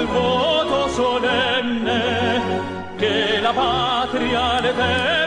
[0.00, 2.02] Al voto solemne,
[2.98, 5.19] que la patria al eterno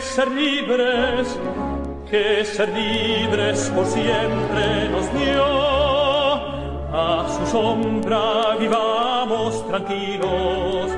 [0.00, 1.38] ser libres,
[2.10, 5.44] que ser libres por siempre nos dio.
[6.92, 10.90] A su sombra vivamos tranquilos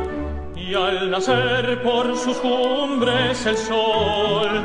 [0.54, 4.62] y al nacer por sus cumbres el sol,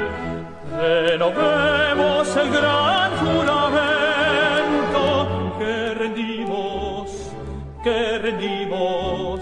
[0.78, 3.94] renovemos el gran juramento.
[5.58, 7.31] Que rendimos,
[7.84, 9.40] que rendimos,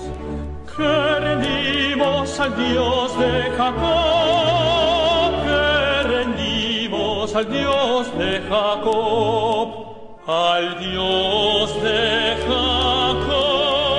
[0.76, 4.81] que rendimos al Dios de Jacob,
[7.36, 9.70] al Dios de Jacob,
[10.28, 13.90] al Dios de Jacob.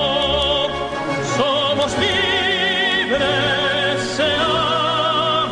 [1.36, 3.16] Somos libres,
[4.16, 5.46] seámoslo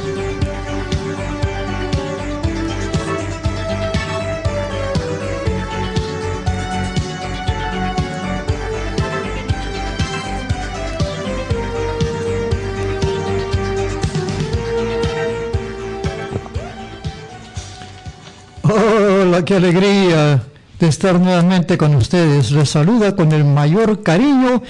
[19.45, 20.43] Qué alegría
[20.79, 22.51] de estar nuevamente con ustedes.
[22.51, 24.61] Les saluda con el mayor cariño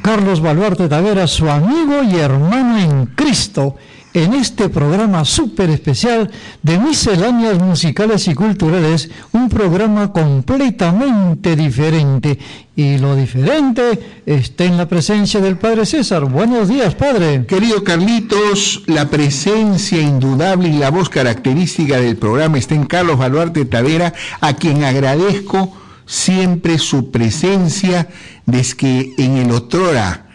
[0.00, 3.76] Carlos Baluarte Tavera, su amigo y hermano en Cristo,
[4.14, 6.30] en este programa súper especial
[6.62, 12.38] de misceláneas musicales y culturales, un programa completamente diferente.
[12.76, 16.24] Y lo diferente está en la presencia del Padre César.
[16.24, 17.46] Buenos días, Padre.
[17.46, 23.64] Querido Carlitos, la presencia indudable y la voz característica del programa está en Carlos Baluarte
[23.64, 25.76] Tavera, a quien agradezco
[26.06, 28.08] siempre su presencia
[28.46, 30.26] desde que en el otrora,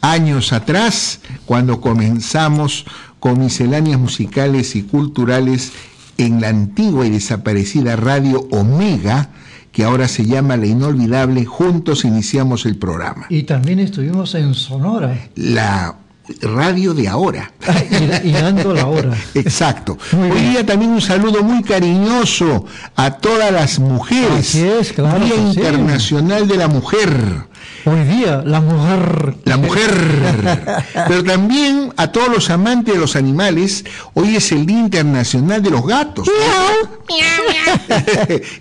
[0.00, 2.84] años atrás, cuando comenzamos
[3.24, 5.72] con misceláneas musicales y culturales
[6.18, 9.30] en la antigua y desaparecida radio Omega,
[9.72, 13.24] que ahora se llama La Inolvidable, juntos iniciamos el programa.
[13.30, 15.30] Y también estuvimos en Sonora.
[15.36, 15.96] La
[16.42, 17.50] radio de ahora.
[18.24, 19.16] y, dando la hora.
[19.34, 19.96] Exacto.
[20.12, 24.50] Hoy día también un saludo muy cariñoso a todas las mujeres.
[24.50, 25.24] Así es, claro.
[25.24, 27.53] Día Internacional de la Mujer.
[27.86, 29.36] Hoy día, la mujer.
[29.44, 30.84] La mujer.
[31.08, 33.84] Pero también a todos los amantes de los animales,
[34.14, 36.28] hoy es el Día Internacional de los Gatos.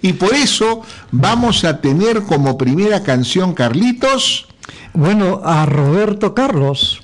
[0.02, 0.82] y por eso
[1.12, 4.48] vamos a tener como primera canción, Carlitos.
[4.94, 7.02] Bueno, a Roberto Carlos.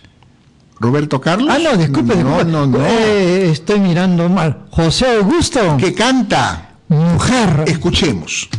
[0.80, 1.54] Roberto Carlos.
[1.54, 2.86] Ah, no, disculpe, No, no, no.
[2.86, 4.66] Eh, estoy mirando mal.
[4.72, 5.78] José Augusto.
[5.78, 6.70] Que canta.
[6.90, 7.66] Mujer.
[7.68, 8.50] Escuchemos.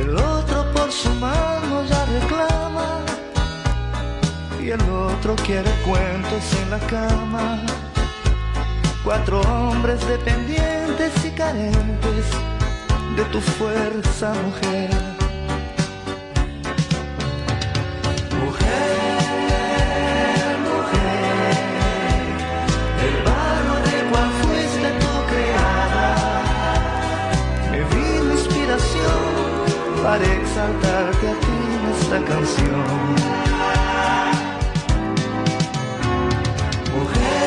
[0.00, 3.00] El otro por su mano ya reclama
[4.62, 7.60] y el otro quiere cuentos en la cama.
[9.02, 12.26] Cuatro hombres dependientes y carentes
[13.16, 14.32] de tu fuerza.
[14.44, 15.07] Mujer,
[30.68, 32.84] exaltarte a ti en esta canción.
[36.94, 37.38] Mujer,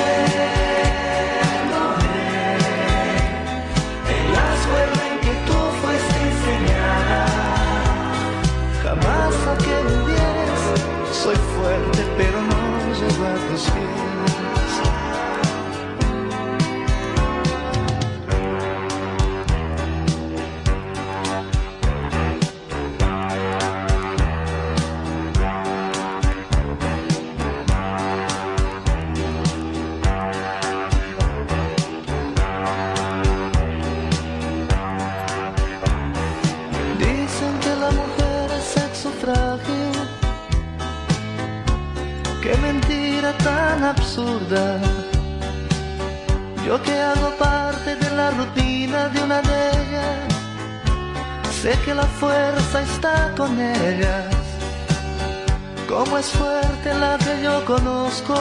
[56.21, 58.35] Es fuerte la que yo conozco.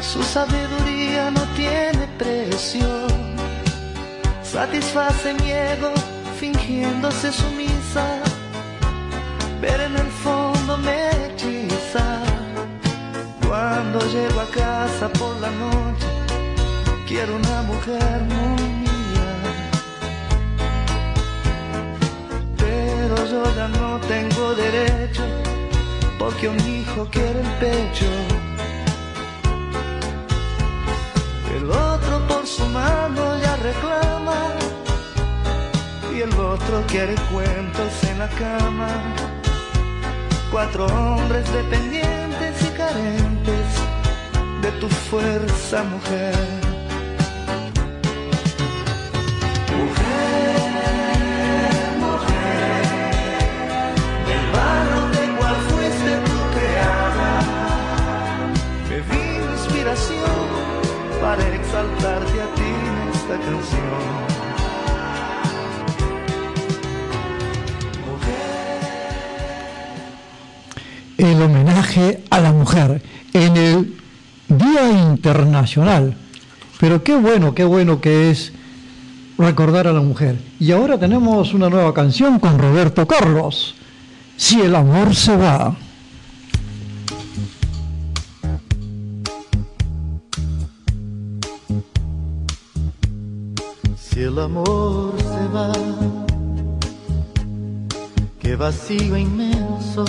[0.00, 3.06] Su sabiduría no tiene precio
[4.56, 5.92] satisface mi ego
[6.40, 8.06] fingiéndose sumisa,
[9.60, 12.06] pero en el fondo me hechiza.
[13.46, 16.08] Cuando llego a casa por la noche,
[17.06, 19.30] quiero una mujer muy mía,
[22.56, 25.24] pero yo ya no tengo derecho,
[26.18, 28.06] porque un hijo quiere el pecho.
[31.56, 34.52] El otro por su mano ya reclama
[36.14, 38.88] y el otro quiere cuentos en la cama.
[40.50, 43.66] Cuatro hombres dependientes y carentes
[44.62, 46.65] de tu fuerza, mujer.
[71.18, 73.02] El homenaje a la mujer
[73.32, 73.96] en el
[74.48, 76.14] Día Internacional.
[76.78, 78.52] Pero qué bueno, qué bueno que es
[79.38, 80.38] recordar a la mujer.
[80.60, 83.74] Y ahora tenemos una nueva canción con Roberto Carlos.
[84.36, 85.74] Si el amor se va.
[94.36, 95.72] El amor se va,
[98.38, 100.04] qué vacío inmenso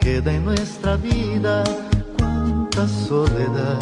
[0.00, 1.62] queda en nuestra vida,
[2.18, 3.78] cuánta soledad.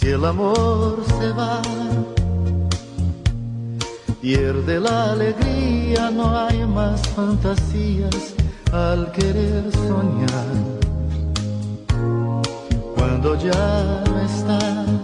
[0.00, 1.60] Si el amor se va,
[4.22, 8.34] pierde la alegría, no hay más fantasías
[8.72, 10.48] al querer soñar.
[12.96, 14.97] Cuando ya no está,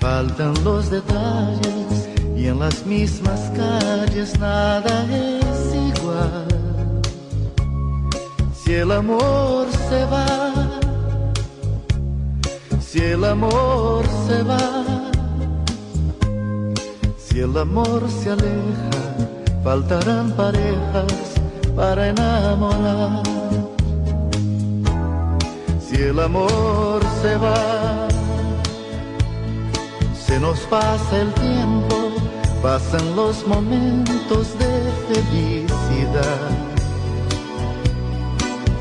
[0.00, 6.46] faltan los detalles y en las mismas calles nada es igual.
[8.54, 10.26] Si el amor se va,
[12.80, 15.08] si el amor se va
[17.38, 18.90] si el amor se aleja,
[19.62, 21.12] faltarán parejas
[21.76, 23.22] para enamorar.
[25.80, 28.08] Si el amor se va,
[30.40, 32.12] nos pasa el tiempo,
[32.62, 34.72] pasan los momentos de
[35.08, 36.50] felicidad.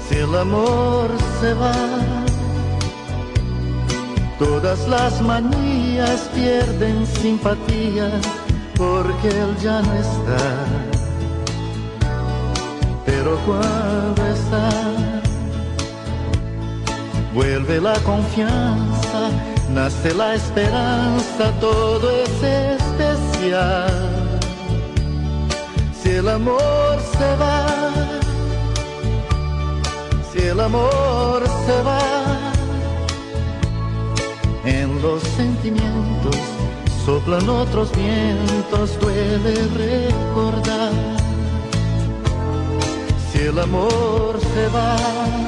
[0.08, 1.10] Si el amor
[1.42, 1.74] se va,
[4.40, 8.12] Todas las manías pierden simpatía
[8.76, 10.66] porque él ya no está.
[13.04, 14.70] Pero cuando está,
[17.34, 19.32] vuelve la confianza,
[19.69, 24.39] nace la esperanza, todo es especial.
[26.01, 27.65] Si el amor se va,
[30.31, 32.00] si el amor se va,
[34.65, 36.36] en los sentimientos
[37.05, 40.91] soplan otros vientos, duele recordar.
[43.31, 45.47] Si el amor se va,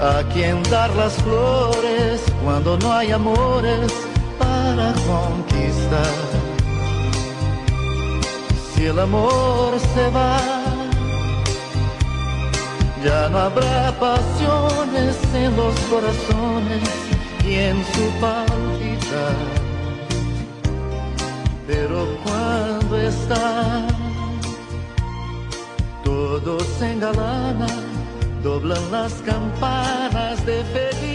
[0.00, 3.92] a quien dar las flores cuando no hay amores
[4.38, 6.14] para conquistar.
[8.74, 10.38] Si el amor se va,
[13.04, 16.82] ya no habrá pasiones en los corazones
[17.46, 19.36] y en su palpitar.
[21.66, 23.86] Pero cuando está,
[26.02, 27.66] todo se engalana,
[28.42, 31.09] doblan las campanas de felicidad.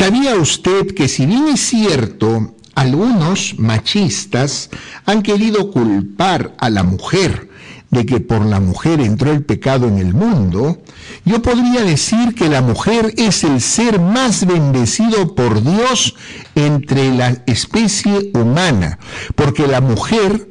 [0.00, 4.70] ¿Sabía usted que si bien es cierto, algunos machistas
[5.04, 7.50] han querido culpar a la mujer
[7.90, 10.80] de que por la mujer entró el pecado en el mundo,
[11.26, 16.16] yo podría decir que la mujer es el ser más bendecido por Dios
[16.54, 18.98] entre la especie humana,
[19.34, 20.48] porque la mujer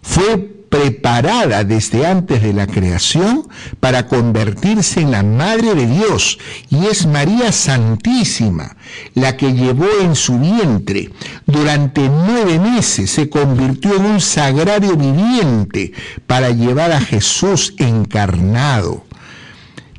[0.00, 3.48] fue preparada desde antes de la creación
[3.80, 8.76] para convertirse en la Madre de Dios y es María Santísima
[9.14, 11.10] la que llevó en su vientre
[11.46, 15.92] durante nueve meses, se convirtió en un sagrario viviente
[16.26, 19.04] para llevar a Jesús encarnado.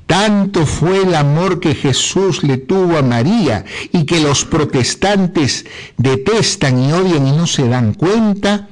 [0.06, 5.66] Tanto fue el amor que Jesús le tuvo a María y que los protestantes
[5.98, 8.70] detestan y odian y no se dan cuenta,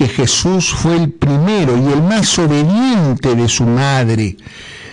[0.00, 4.38] que Jesús fue el primero y el más obediente de su madre,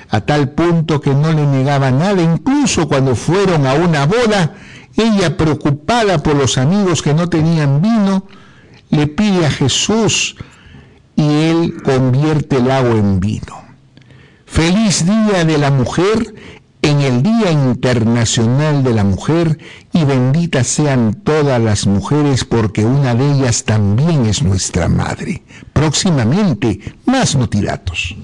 [0.10, 4.56] a tal punto que no le negaba nada, incluso cuando fueron a una boda,
[4.98, 8.26] ella preocupada por los amigos que no tenían vino,
[8.90, 10.36] le pide a Jesús
[11.16, 13.64] y él convierte el agua en vino.
[14.46, 16.36] Feliz día de la mujer
[16.82, 19.58] en el Día Internacional de la Mujer
[19.98, 25.42] y benditas sean todas las mujeres porque una de ellas también es nuestra madre.
[25.74, 28.16] Próximamente, más notiratos.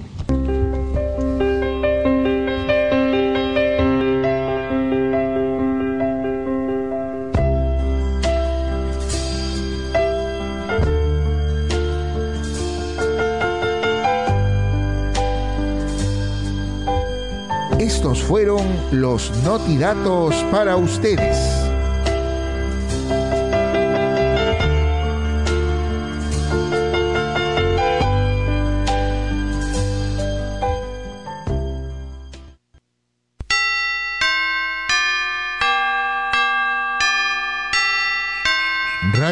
[17.78, 18.62] Estos fueron
[18.92, 21.63] los notidatos para ustedes.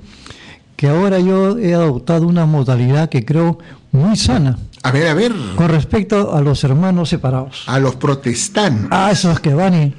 [0.76, 3.58] que ahora yo he adoptado una modalidad que creo
[3.90, 4.56] muy sana.
[4.84, 5.32] A ver, a ver.
[5.56, 7.64] Con respecto a los hermanos separados.
[7.66, 8.92] A los protestantes.
[8.92, 9.92] A esos que van y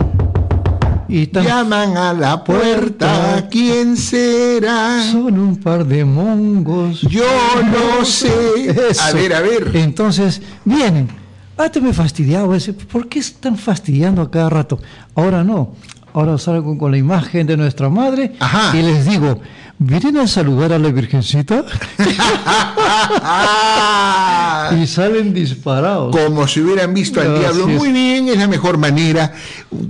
[1.09, 5.01] Llaman a la puerta, ¿quién será?
[5.11, 7.01] Son un par de mongos.
[7.01, 7.25] Yo
[7.63, 8.93] no sé.
[9.01, 9.71] A ver, a ver.
[9.73, 11.09] Entonces, vienen.
[11.57, 14.79] Antes me fastidiaba ese, ¿por qué están fastidiando a cada rato?
[15.15, 15.73] Ahora no.
[16.19, 18.33] Ahora salgo con la imagen de nuestra madre
[18.73, 19.39] y les digo,
[19.77, 21.63] ¿vienen a saludar a la Virgencita?
[24.77, 26.13] y salen disparados.
[26.13, 27.69] Como si hubieran visto al diablo.
[27.69, 29.31] Muy bien, es la mejor manera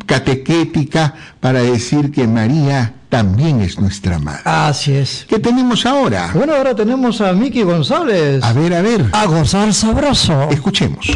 [0.05, 4.43] catequética para decir que María también es nuestra madre.
[4.45, 5.25] Así es.
[5.27, 6.29] ¿Qué tenemos ahora?
[6.35, 8.43] Bueno, ahora tenemos a Miki González.
[8.43, 9.03] A ver, a ver.
[9.13, 10.47] A gozar sabroso.
[10.51, 11.07] Escuchemos.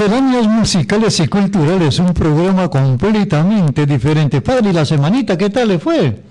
[0.00, 4.40] Misceláneas musicales y culturales, un programa completamente diferente.
[4.40, 6.22] Padre, ¿y la semanita qué tal le fue?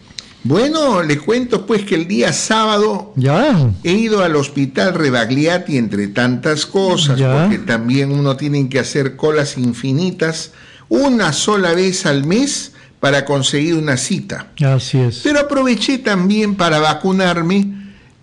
[0.44, 3.70] Bueno, le cuento pues que el día sábado ya.
[3.84, 9.56] he ido al hospital Rebagliati entre tantas cosas, porque también uno tiene que hacer colas
[9.56, 10.52] infinitas
[10.88, 14.48] una sola vez al mes para conseguir una cita.
[14.66, 15.20] Así es.
[15.24, 17.79] Pero aproveché también para vacunarme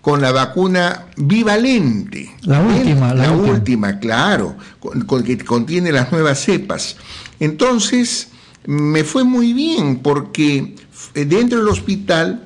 [0.07, 2.33] con la vacuna bivalente.
[2.43, 3.99] La última, la, última.
[3.99, 6.95] claro, con, que contiene las nuevas cepas.
[7.41, 8.29] Entonces,
[8.65, 10.75] me fue muy bien porque
[11.13, 12.45] dentro del hospital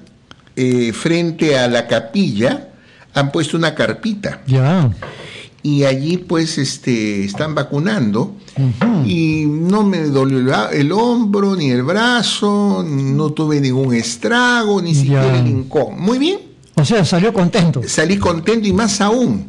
[0.55, 2.69] eh, frente a la capilla,
[3.13, 4.41] han puesto una carpita.
[4.47, 4.89] Ya.
[5.61, 8.37] Y allí pues este, están vacunando.
[9.05, 15.37] Y no me dolió el, hombro, ni el brazo, no tuve ningún estrago, ni siquiera
[15.37, 15.99] el hincón.
[15.99, 16.50] Muy bien.
[16.75, 17.81] O sea, salió contento.
[17.85, 19.47] Salí contento y más aún,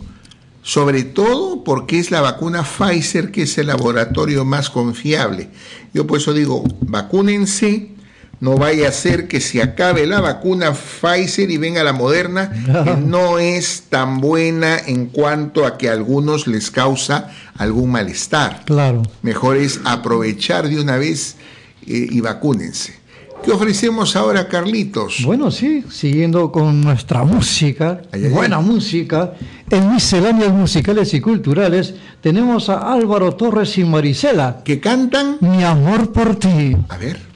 [0.62, 5.50] sobre todo porque es la vacuna Pfizer que es el laboratorio más confiable.
[5.94, 7.92] Yo por eso digo, vacúnense,
[8.40, 12.50] no vaya a ser que se acabe la vacuna Pfizer y venga la moderna,
[12.84, 18.62] que no es tan buena en cuanto a que a algunos les causa algún malestar.
[18.64, 19.02] Claro.
[19.22, 21.36] Mejor es aprovechar de una vez
[21.86, 23.01] eh, y vacúnense.
[23.44, 25.22] ¿Qué ofrecemos ahora, Carlitos?
[25.24, 28.64] Bueno, sí, siguiendo con nuestra música, Ay, ay, buena ay.
[28.64, 29.32] música,
[29.68, 35.38] en misceláneas musicales y culturales tenemos a Álvaro Torres y Marisela, ¿Que cantan?
[35.40, 36.76] Mi amor por ti.
[36.88, 37.31] A ver.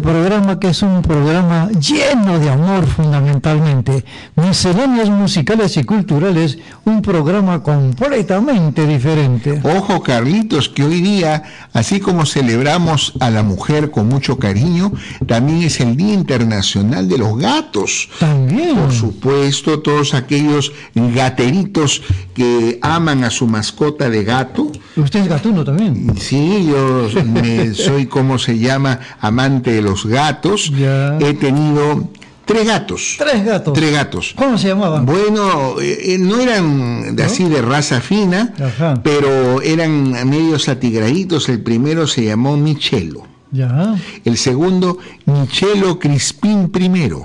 [0.00, 4.04] Programa que es un programa lleno de amor fundamentalmente.
[4.48, 6.56] Misceláneas musicales y culturales,
[6.86, 9.60] un programa completamente diferente.
[9.62, 11.42] Ojo, Carlitos, que hoy día,
[11.74, 14.90] así como celebramos a la mujer con mucho cariño,
[15.26, 18.08] también es el Día Internacional de los Gatos.
[18.18, 18.74] También.
[18.76, 22.00] Por supuesto, todos aquellos gateritos
[22.34, 24.72] que aman a su mascota de gato.
[24.96, 26.16] Usted es gatuno también.
[26.18, 30.72] Sí, yo me- soy, como se llama, amante de los gatos.
[30.78, 31.18] Ya.
[31.18, 32.08] He tenido
[32.48, 33.14] tres gatos.
[33.18, 33.74] Tres gatos.
[33.74, 34.34] Tres gatos.
[34.36, 35.06] ¿Cómo se llamaban?
[35.06, 39.00] Bueno, eh, eh, no eran de así de raza fina, Ajá.
[39.04, 41.48] pero eran medios atigraditos.
[41.48, 43.26] El primero se llamó Michelo.
[43.50, 43.94] Ya.
[44.24, 47.24] El segundo, Michelo Crispín primero.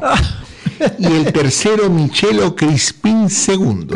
[0.99, 3.87] Y el tercero Michelo Crispín II.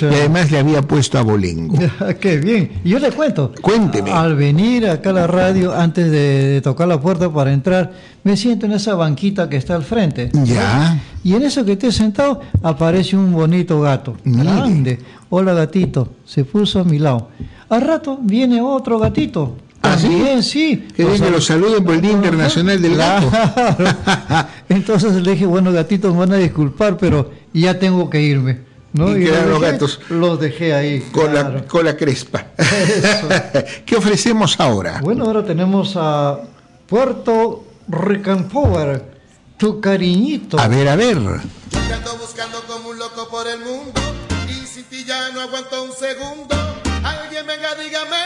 [0.00, 1.78] Y además le había puesto a Bolengo.
[2.20, 2.80] Qué bien.
[2.84, 3.52] Y yo le cuento.
[3.60, 4.10] Cuénteme.
[4.10, 7.92] Al venir acá a la radio, antes de, de tocar la puerta para entrar,
[8.24, 10.30] me siento en esa banquita que está al frente.
[10.44, 11.00] Ya.
[11.24, 14.16] Y en eso que estoy sentado, aparece un bonito gato.
[14.24, 14.44] Mire.
[14.44, 14.98] Grande.
[15.30, 16.08] Hola gatito.
[16.24, 17.28] Se puso a mi lado.
[17.68, 19.56] Al rato viene otro gatito.
[19.92, 20.08] ¿Ah, sí?
[20.08, 20.88] También, sí.
[20.96, 23.30] Que venga, lo saluden por el Día Internacional del Gato.
[23.30, 24.48] Claro.
[24.68, 28.66] Entonces le dije, bueno, gatitos, me van a disculpar, pero ya tengo que irme.
[28.92, 29.16] ¿no?
[29.16, 30.00] Y quedaron los dejé- gatos.
[30.08, 31.00] Los dejé ahí.
[31.12, 31.64] Con la claro.
[31.68, 32.46] cola crespa.
[32.56, 33.28] Eso.
[33.86, 35.00] ¿Qué ofrecemos ahora?
[35.02, 36.38] Bueno, ahora tenemos a
[36.86, 39.04] Puerto Rican Power,
[39.58, 40.58] tu cariñito.
[40.58, 41.16] A ver, a ver.
[41.18, 44.00] Yo te ando buscando como un loco por el mundo
[44.48, 46.54] y sin ti ya no aguanto un segundo.
[47.04, 48.16] Alguien venga, dígamelo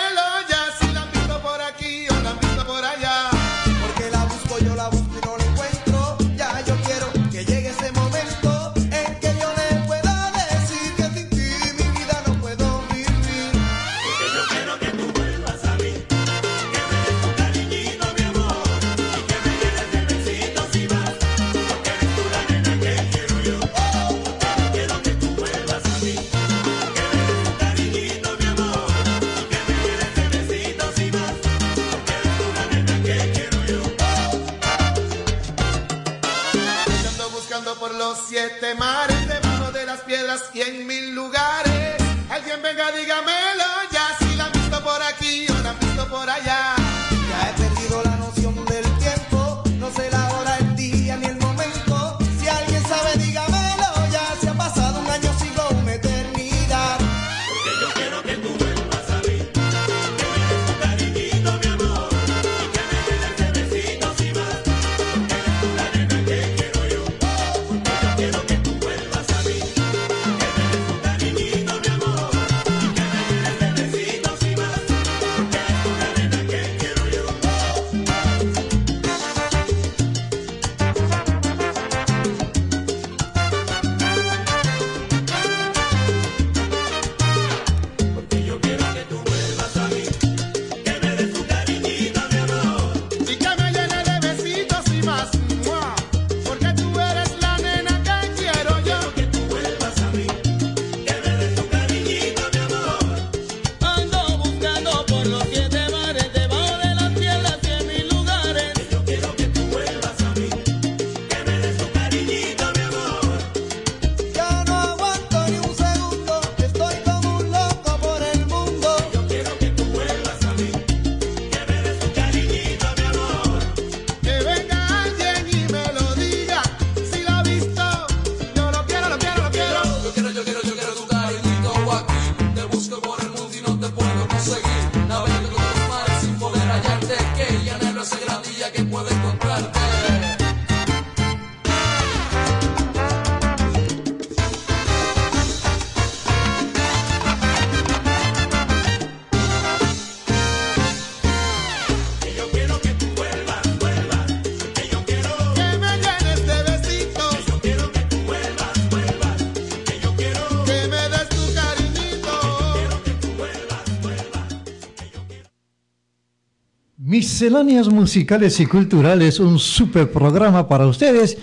[167.42, 171.36] Misceláneas musicales y culturales, un super programa para ustedes.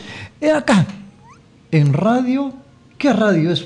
[0.55, 0.88] Acá,
[1.71, 2.53] en radio.
[2.97, 3.65] ¿Qué radio es?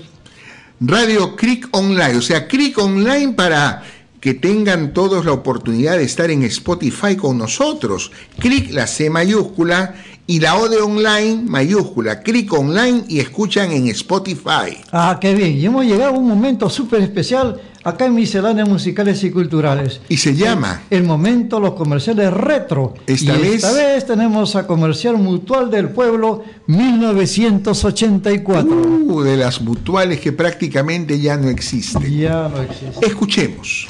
[0.79, 3.83] Radio Cric Online, o sea, Cric Online para
[4.19, 8.11] que tengan todos la oportunidad de estar en Spotify con nosotros.
[8.39, 9.93] Cric, la C mayúscula,
[10.25, 12.23] y la O de online mayúscula.
[12.23, 14.77] Cric Online y escuchan en Spotify.
[14.91, 15.57] Ah, qué bien.
[15.57, 19.99] Y hemos llegado a un momento súper especial acá en Misceláneas Musicales y Culturales.
[20.07, 22.93] Y se llama El momento, los comerciales retro.
[23.05, 28.71] Esta y vez- esta vez tenemos a Comercial Mutual del Pueblo 1984.
[28.71, 32.01] uh, de las mutuales que prácticamente ya no existen.
[32.17, 33.05] Ya no existe.
[33.05, 33.89] Escuchemos.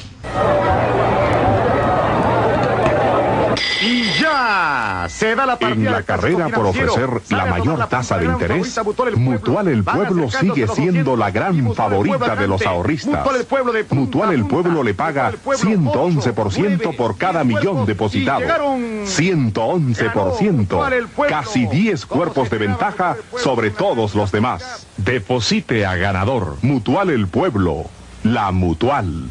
[5.08, 8.80] Se da la partida En la carrera por ofrecer la mayor tasa de interés,
[9.16, 13.14] Mutual el Pueblo sigue siendo 200 la gran favorita de los ahorristas.
[13.18, 14.54] Mutual el Pueblo de punta Mutual el a punta.
[14.62, 18.40] Pueblo le paga Mutual el Pueblo 111% 8, por cada 9, millón 10 depositado.
[18.40, 20.52] y llegaron- 111%.
[20.76, 21.36] Mutual el Pueblo.
[21.36, 24.86] Casi 10 ¿Cómo cuerpos de ventaja sobre todos los demás.
[24.96, 26.56] Deposite a ganador.
[26.62, 27.84] Mutual el Pueblo.
[28.22, 29.26] La Mutual.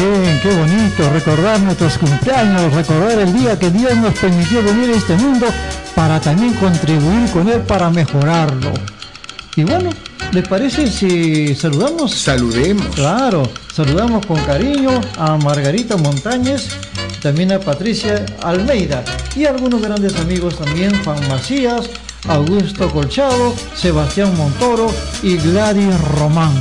[0.00, 4.96] Bien, qué bonito recordar nuestros cumpleaños, recordar el día que Dios nos permitió venir a
[4.96, 5.46] este mundo
[5.94, 8.72] para también contribuir con él para mejorarlo.
[9.56, 9.90] Y bueno,
[10.32, 12.14] ¿les parece si saludamos?
[12.14, 12.86] Saludemos.
[12.94, 16.68] Claro, saludamos con cariño a Margarita Montañez,
[17.20, 19.04] también a Patricia Almeida
[19.36, 21.90] y a algunos grandes amigos también, Juan Macías,
[22.28, 24.86] Augusto Colchado, Sebastián Montoro
[25.22, 26.54] y Gladys Román.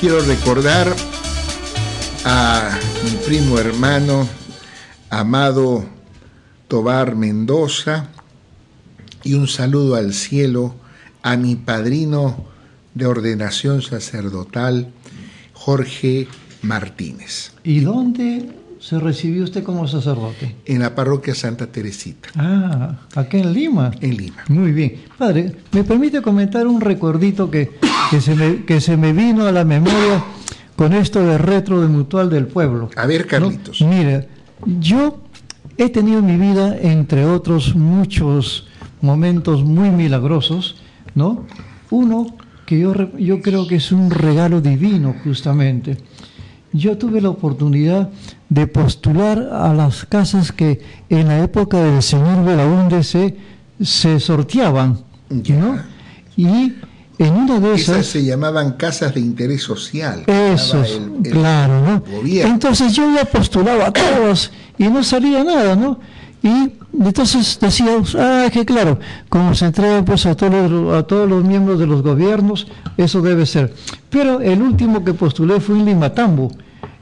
[0.00, 0.94] Quiero recordar
[2.24, 2.70] a
[3.04, 4.26] mi primo hermano
[5.08, 5.84] Amado
[6.68, 8.08] Tobar Mendoza
[9.22, 10.74] y un saludo al cielo
[11.22, 12.44] a mi padrino
[12.94, 14.92] de ordenación sacerdotal,
[15.52, 16.26] Jorge
[16.62, 18.48] Martínez, ¿Y dónde
[18.80, 20.56] se recibió usted como sacerdote?
[20.64, 23.90] en la parroquia Santa Teresita, Ah, acá en Lima.
[24.00, 24.42] en Lima.
[24.48, 25.02] Muy bien.
[25.18, 27.70] Padre, ¿me permite comentar un recordito que,
[28.10, 30.24] que, se me, que se me vino a la memoria
[30.80, 32.88] con esto de retro de Mutual del Pueblo?
[32.96, 33.82] A ver, Carlitos.
[33.82, 33.88] ¿No?
[33.88, 34.28] Mire,
[34.80, 35.20] yo
[35.76, 38.66] he tenido en mi vida, entre otros muchos
[39.02, 40.76] momentos muy milagrosos,
[41.14, 41.44] ¿no?
[41.90, 42.28] Uno
[42.64, 45.98] que yo, yo creo que es un regalo divino, justamente.
[46.72, 48.08] Yo tuve la oportunidad
[48.48, 53.36] de postular a las casas que en la época del señor Belaúnde se,
[53.82, 55.78] se sorteaban, ¿no?
[56.38, 56.72] Y
[57.20, 58.06] en una de Esas esas...
[58.06, 60.24] se llamaban casas de interés social.
[60.26, 60.82] Eso,
[61.30, 62.00] claro, ¿no?
[62.00, 62.54] gobierno.
[62.54, 66.00] Entonces yo ya postulaba a todos y no salía nada, ¿no?
[66.42, 71.28] Y entonces decíamos, ah, que claro, como se entrega pues a todos, los, a todos
[71.28, 73.74] los miembros de los gobiernos, eso debe ser.
[74.08, 76.50] Pero el último que postulé fue en Limatambo,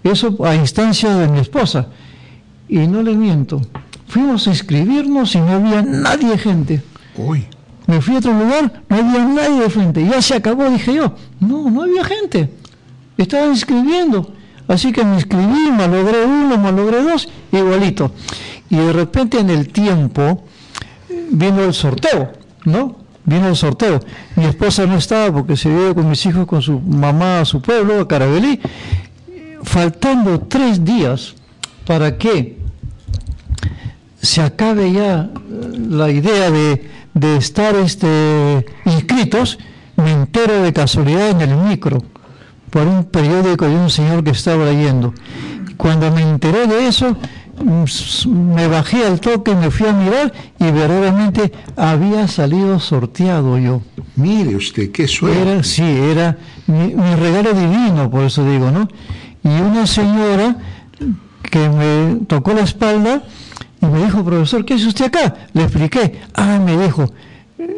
[0.03, 1.87] eso a instancia de mi esposa.
[2.69, 3.63] Y no le miento,
[4.09, 6.83] fuimos a inscribirnos y no había nadie gente.
[7.17, 7.47] Uy,
[7.89, 10.05] Me fui a otro lugar, no había nadie de frente.
[10.05, 11.15] Ya se acabó, dije yo.
[11.41, 12.51] No, no había gente.
[13.17, 14.31] Estaban inscribiendo.
[14.69, 18.13] Así que me inscribí, malogré uno, malogré dos, igualito.
[18.69, 20.45] Y de repente en el tiempo
[21.09, 22.33] eh, vino el sorteo,
[22.67, 22.97] ¿no?
[23.25, 24.01] Vino el sorteo.
[24.37, 27.63] Mi esposa no estaba porque se iba con mis hijos, con su mamá a su
[27.63, 28.61] pueblo, a Carabelí.
[29.63, 31.35] Faltando tres días
[31.87, 32.59] para que
[34.21, 39.59] se acabe ya eh, la idea de, de estar este, inscritos,
[39.97, 42.03] me entero de casualidad en el micro,
[42.71, 45.15] por un periódico de un señor que estaba leyendo.
[45.77, 47.17] Cuando me enteré de eso,
[47.63, 53.83] mm, me bajé al toque, me fui a mirar y verdaderamente había salido sorteado yo.
[54.17, 55.41] mire usted, qué suerte.
[55.41, 58.89] Era, sí, era mi, mi regalo divino, por eso digo, ¿no?
[59.45, 60.57] Y una señora
[61.51, 63.23] que me tocó la espalda
[63.81, 65.35] y me dijo, profesor, ¿qué hace usted acá?
[65.53, 66.21] Le expliqué.
[66.35, 67.11] Ah, me dijo,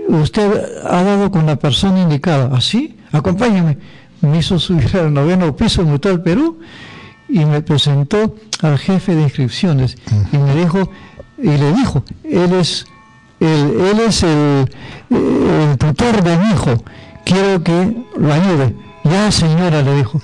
[0.09, 2.51] usted ha dado con la persona indicada.
[2.57, 2.97] ¿Así?
[3.13, 3.79] Acompáñame.
[4.23, 6.59] Me hizo subir al noveno piso en Mutual Perú
[7.29, 9.97] y me presentó al jefe de inscripciones
[10.33, 10.91] y me dijo,
[11.39, 12.85] y le dijo, él es
[13.41, 13.49] el,
[13.81, 14.67] él es el,
[15.79, 16.83] tutor de mi hijo,
[17.25, 18.75] quiero que lo ayude.
[19.05, 20.21] Ya señora, le dijo.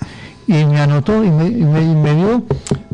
[0.47, 2.45] Y me anotó y me, y me- dio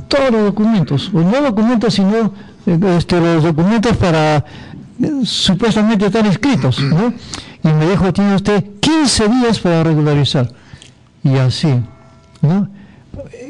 [0.08, 2.32] todos los documentos, o no documentos, sino
[2.66, 4.44] este, los documentos para eh,
[5.24, 7.12] supuestamente estar inscritos, ¿no?
[7.64, 10.50] Y me dijo, tiene usted 15 días para regularizar.
[11.24, 11.80] Y así,
[12.40, 12.68] ¿no?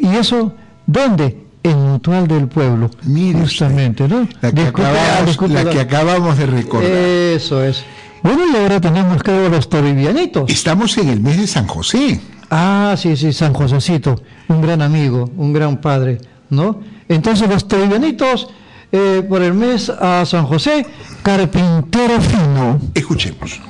[0.00, 0.54] Y eso,
[0.86, 1.42] ¿dónde?
[1.62, 4.26] En Mutual del Pueblo, Mire usted, justamente, ¿no?
[4.40, 6.90] La que, acabamos, la que acabamos de recordar.
[6.90, 7.84] Eso es.
[8.22, 10.50] Bueno, y ahora tenemos que ver los toribianitos.
[10.50, 12.20] Estamos en el mes de San José.
[12.50, 16.18] Ah, sí, sí, San Josecito, un gran amigo, un gran padre,
[16.50, 16.80] ¿no?
[17.08, 18.48] Entonces los toribianitos,
[18.93, 20.86] eh, por el mes a San José,
[21.22, 22.78] carpintero fino.
[22.95, 23.61] Escuchemos.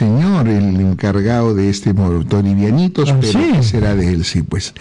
[0.00, 3.52] Monseñor, el encargado de este Tolivianitos, Ah, pero sí.
[3.52, 4.24] ¿qué será de él?
[4.24, 4.74] Sí, pues.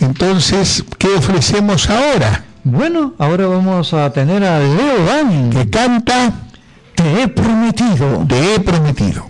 [0.00, 2.44] Entonces, ¿qué ofrecemos ahora?
[2.64, 5.50] Bueno, ahora vamos a tener a Leo Dan.
[5.50, 6.32] Que canta
[6.94, 8.24] Te he prometido.
[8.28, 9.26] Te he prometido.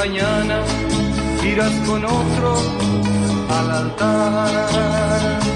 [0.00, 0.64] Mañana
[1.44, 2.50] irás con otro
[3.50, 5.49] al altar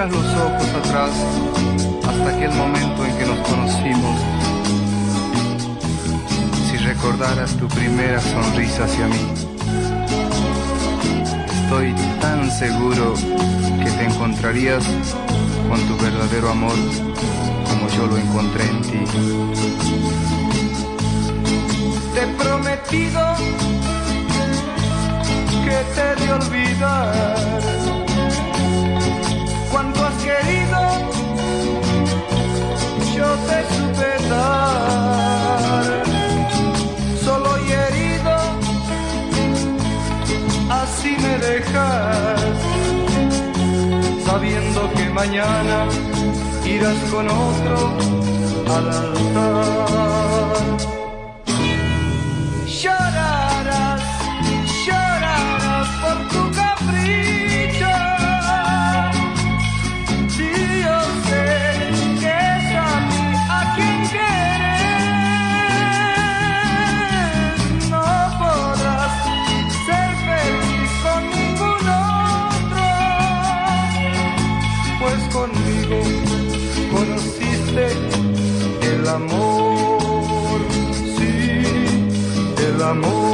[0.00, 1.10] Los ojos atrás
[2.08, 4.18] hasta aquel momento en que nos conocimos,
[6.70, 9.34] si recordaras tu primera sonrisa hacia mí,
[11.52, 13.12] estoy tan seguro
[13.84, 14.82] que te encontrarías
[15.68, 16.78] con tu verdadero amor
[17.68, 19.04] como yo lo encontré en ti.
[22.14, 23.34] Te he prometido
[25.62, 27.99] que te de olvidar
[30.24, 30.80] querido
[33.16, 35.84] yo te supe dar.
[37.24, 38.36] Solo y herido
[40.70, 42.40] así me dejas.
[44.24, 45.86] Sabiendo que mañana
[46.64, 47.76] irás con otro
[48.74, 50.29] al altar
[82.90, 83.29] amor,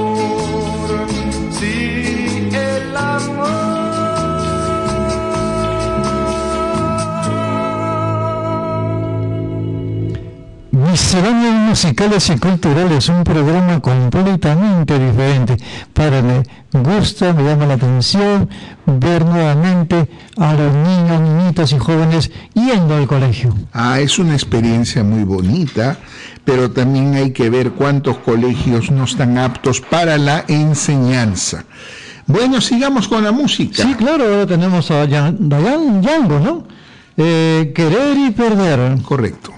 [11.00, 15.58] Misceláneos musicales y culturales, un programa completamente diferente.
[15.92, 16.42] Para me
[16.72, 18.48] gusta, me llama la atención
[18.86, 23.54] ver nuevamente a los niños, niñitas y jóvenes yendo al colegio.
[23.74, 25.98] Ah, es una experiencia muy bonita,
[26.46, 31.64] pero también hay que ver cuántos colegios no están aptos para la enseñanza.
[32.26, 33.82] Bueno, sigamos con la música.
[33.82, 36.66] Sí, claro, ahora tenemos a Yan- Dayan Yango, ¿no?
[37.18, 38.96] Eh, querer y perder.
[39.02, 39.52] Correcto.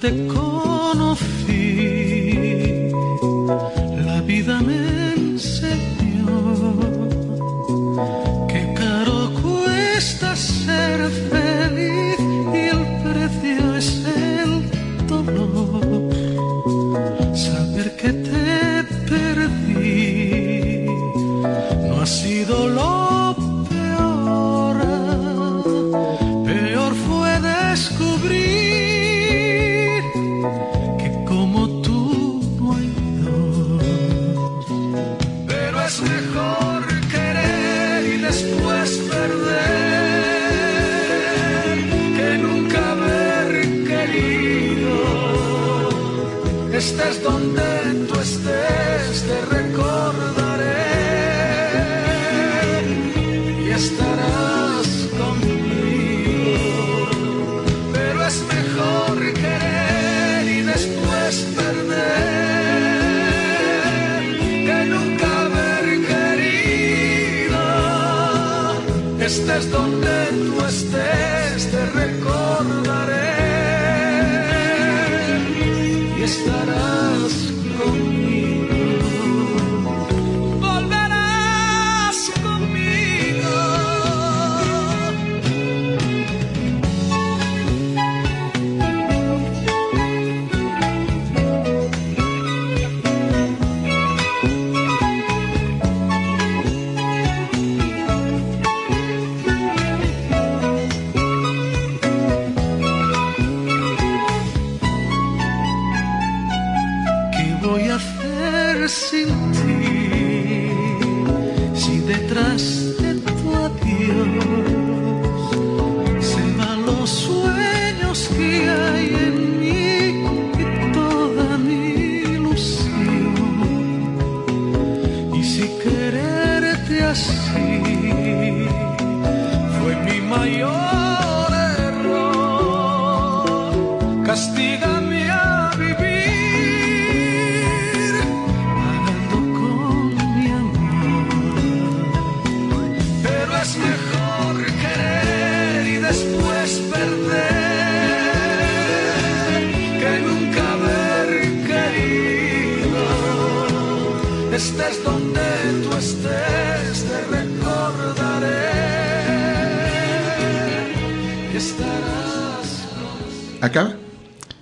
[0.00, 1.90] Te conocí,
[4.06, 6.78] la vida me enseñó
[8.48, 11.69] que caro cuesta ser feliz
[69.30, 72.59] estés donde tú estés, te recordaré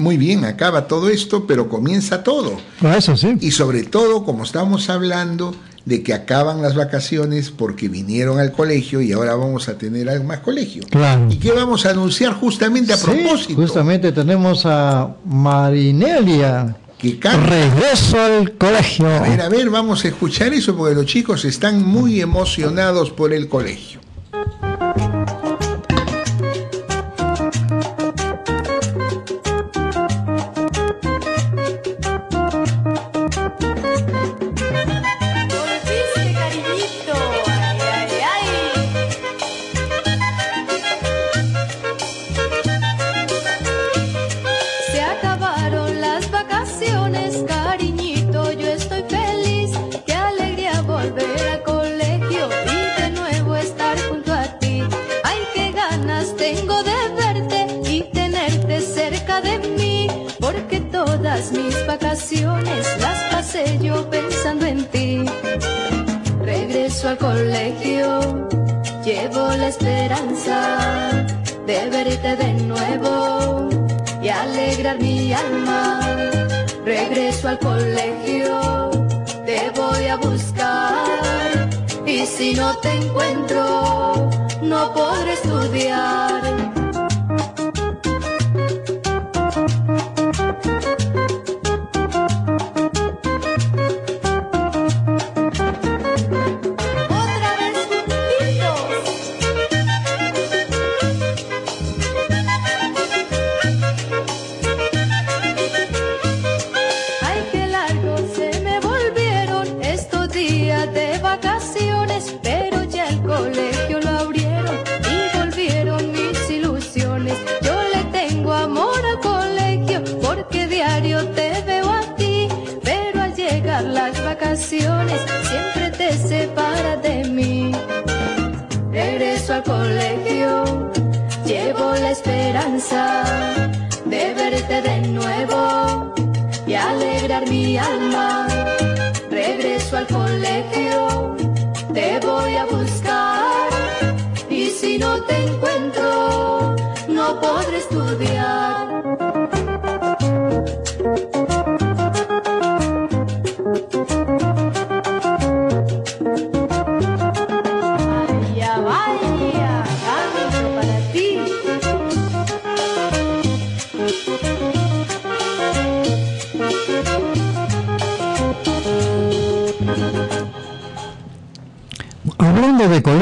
[0.09, 2.57] Muy bien, acaba todo esto, pero comienza todo.
[2.81, 3.37] Ah, Eso sí.
[3.43, 5.55] Y sobre todo, como estamos hablando
[5.85, 10.25] de que acaban las vacaciones porque vinieron al colegio y ahora vamos a tener algo
[10.25, 10.83] más colegio.
[10.91, 11.27] Claro.
[11.31, 13.61] ¿Y qué vamos a anunciar justamente a Sí, propósito?
[13.61, 16.75] Justamente tenemos a Marinelia.
[16.99, 17.47] Que canta.
[17.51, 19.07] Regreso al colegio.
[19.09, 23.35] A ver, a ver, vamos a escuchar eso porque los chicos están muy emocionados por
[23.35, 24.01] el colegio.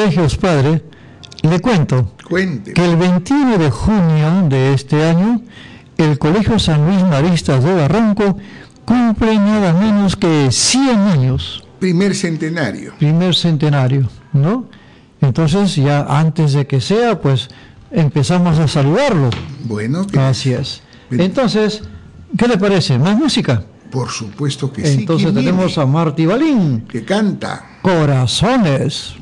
[0.00, 0.82] Colegios, padre,
[1.42, 2.12] le cuento
[2.74, 5.40] que el 21 de junio de este año,
[5.96, 8.36] el Colegio San Luis Maristas de Barranco
[8.84, 12.92] cumple nada menos que 100 años, Primer centenario.
[12.98, 14.66] primer centenario, ¿no?
[15.22, 17.48] Entonces ya antes de que sea, pues
[17.90, 19.30] empezamos a saludarlo.
[19.64, 20.82] Bueno, que- Así es.
[21.08, 21.22] Bien.
[21.22, 21.82] Entonces,
[22.36, 22.98] ¿qué le parece?
[22.98, 23.62] ¿Más música?
[23.90, 24.98] por supuesto que sí.
[24.98, 25.82] Entonces ¿quién tenemos viene?
[25.82, 27.78] a Marty Balín, Que canta.
[27.80, 29.14] Corazones.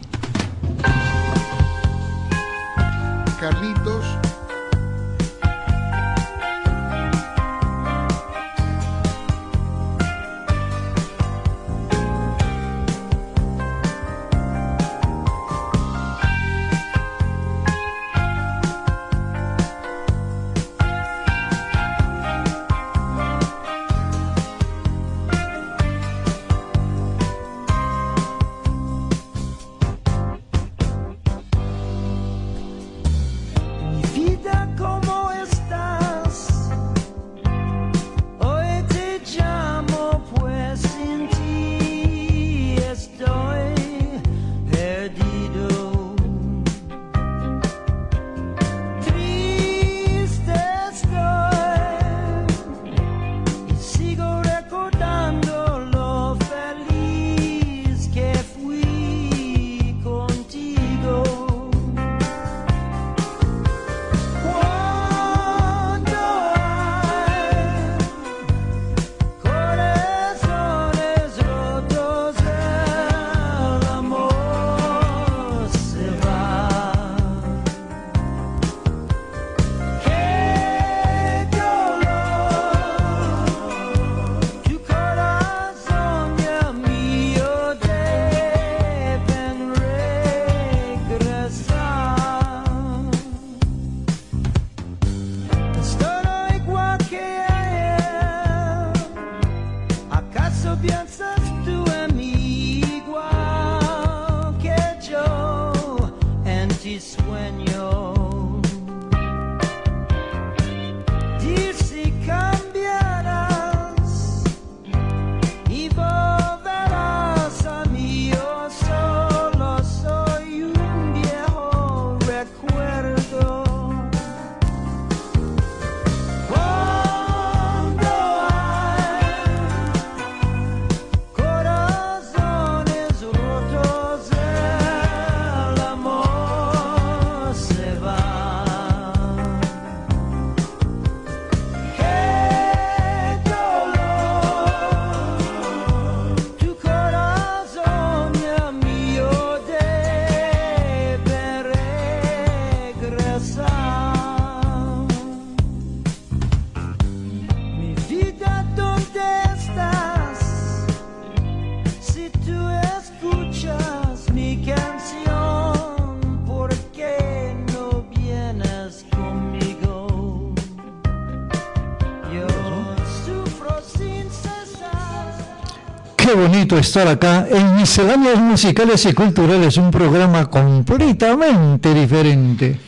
[176.78, 182.78] Estar acá en Misceláneas Musicales y Culturales, un programa completamente diferente.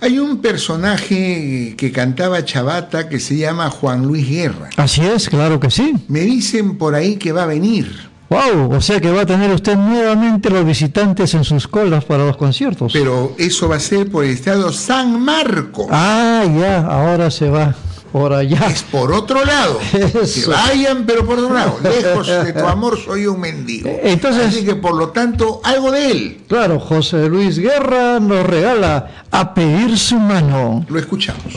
[0.00, 4.70] Hay un personaje que cantaba chavata que se llama Juan Luis Guerra.
[4.76, 5.94] Así es, claro que sí.
[6.08, 9.50] Me dicen por ahí que va a venir, Wow, o sea que va a tener
[9.52, 12.92] usted nuevamente los visitantes en sus colas para los conciertos.
[12.92, 15.86] pero eso va a ser por el estado San Marcos.
[15.90, 17.74] Ah, ya, ahora se va
[18.14, 18.68] por allá.
[18.68, 19.80] Es por otro lado.
[19.90, 21.80] Que vayan, pero por otro lado.
[21.82, 23.90] Lejos de tu amor soy un mendigo.
[24.04, 26.42] Entonces- Así que por lo tanto, algo de él.
[26.48, 30.86] Claro, José Luis Guerra nos regala a pedir su mano.
[30.88, 31.54] Lo escuchamos.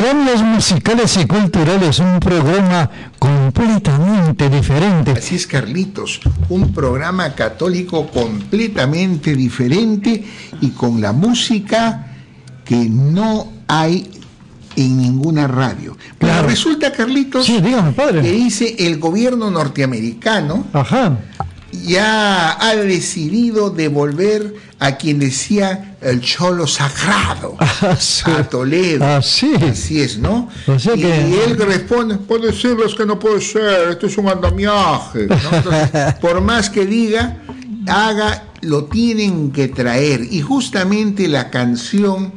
[0.00, 5.12] Misceláneas Musicales y Culturales, un programa completamente diferente.
[5.12, 6.20] Así es, Carlitos,
[6.50, 10.22] un programa católico completamente diferente
[10.60, 12.08] y con la música
[12.66, 14.10] que no hay
[14.76, 15.96] en ninguna radio.
[16.18, 16.48] Pero Claro.
[16.48, 18.20] resulta, Carlitos, Sí, dígame, padre.
[18.20, 21.16] que dice el gobierno norteamericano Ajá.
[21.86, 28.30] ya ha decidido devolver a quien decía el cholo sagrado Ah, sí.
[28.30, 29.04] a Toledo.
[29.04, 29.54] Ah, sí.
[29.56, 30.48] Así es, ¿no?
[30.66, 34.16] O sea y, que- y él responde, puede decirles que no puede ser, esto es
[34.18, 35.26] un andamiaje.
[35.26, 35.34] ¿no?
[35.56, 37.38] Entonces, por más que diga,
[37.88, 40.22] haga, lo tienen que traer.
[40.30, 42.32] Y justamente la canción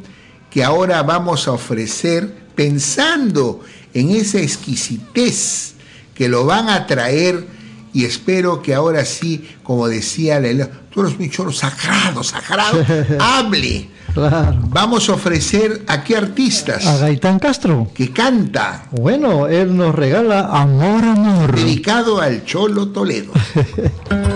[0.49, 3.61] que ahora vamos a ofrecer, pensando
[3.93, 5.74] en esa exquisitez
[6.15, 7.45] que lo van a traer
[7.93, 12.83] y espero que ahora sí, como decía la tú eres mi choro sagrado, sagrado,
[13.19, 13.89] hable.
[14.13, 14.57] Claro.
[14.69, 17.91] Vamos a ofrecer a qué artistas A Gaitán Castro.
[17.93, 21.55] que canta, Bueno, él nos regala Amor, Amor.
[21.55, 23.31] dedicado al Cholo Toledo.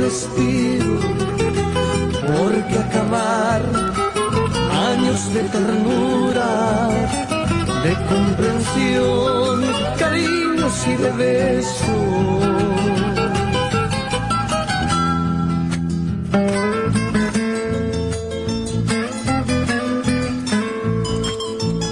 [0.00, 0.98] aire que respiro.
[2.26, 3.62] ¿Por qué acabar
[4.92, 6.88] años de ternura,
[7.82, 9.64] de comprensión,
[9.98, 12.00] cariños y de besos?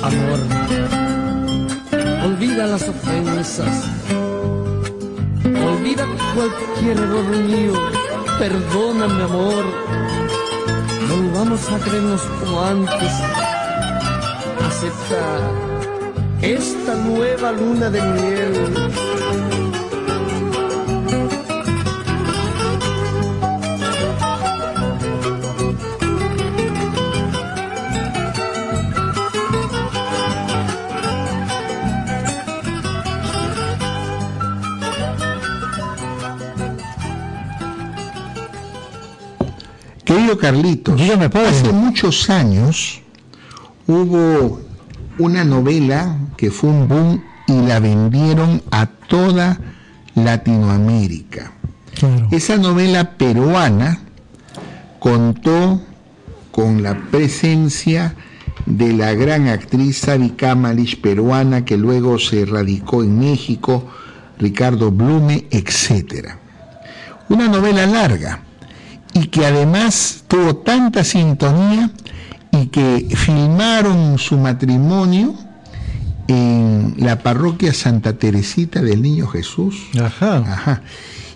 [0.02, 0.40] Amor,
[2.24, 3.84] olvida las ofensas,
[5.44, 7.97] olvida cualquier error mío,
[8.38, 9.64] perdóname amor,
[11.08, 13.12] volvamos a creernos como antes,
[14.64, 15.22] acepta
[16.40, 19.57] esta nueva luna de miel.
[40.28, 41.48] Querido Carlitos, Dígame, padre.
[41.48, 43.00] hace muchos años
[43.86, 44.60] hubo
[45.18, 49.58] una novela que fue un boom y la vendieron a toda
[50.14, 51.52] Latinoamérica.
[51.98, 52.28] Claro.
[52.30, 54.00] Esa novela peruana
[54.98, 55.80] contó
[56.50, 58.14] con la presencia
[58.66, 63.88] de la gran actriz Sabi Kamalich peruana que luego se radicó en México,
[64.38, 66.34] Ricardo Blume, etc.
[67.30, 68.42] Una novela larga
[69.20, 71.90] y que además tuvo tanta sintonía
[72.52, 75.34] y que filmaron su matrimonio
[76.28, 79.88] en la parroquia Santa Teresita del Niño Jesús.
[80.00, 80.38] Ajá.
[80.38, 80.82] Ajá.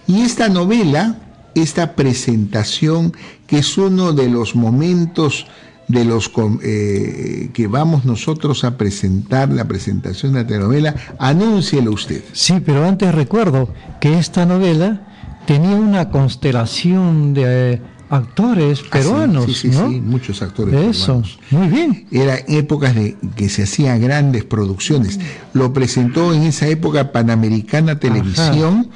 [0.07, 1.17] Y esta novela,
[1.55, 3.15] esta presentación,
[3.47, 5.47] que es uno de los momentos
[5.89, 6.31] de los
[6.63, 12.23] eh, que vamos nosotros a presentar, la presentación de la telenovela, anúncielo usted.
[12.33, 15.12] Sí, pero antes recuerdo que esta novela
[15.47, 19.89] tenía una constelación de eh, actores Ah, sí, peruanos, sí, sí, ¿no?
[19.89, 21.39] sí, muchos actores Eso, peruanos.
[21.51, 22.07] muy bien.
[22.11, 25.19] Era épocas de que se hacían grandes producciones.
[25.55, 28.89] Lo presentó en esa época Panamericana Televisión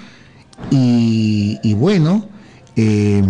[0.71, 2.29] y, y bueno,
[2.77, 3.23] eh,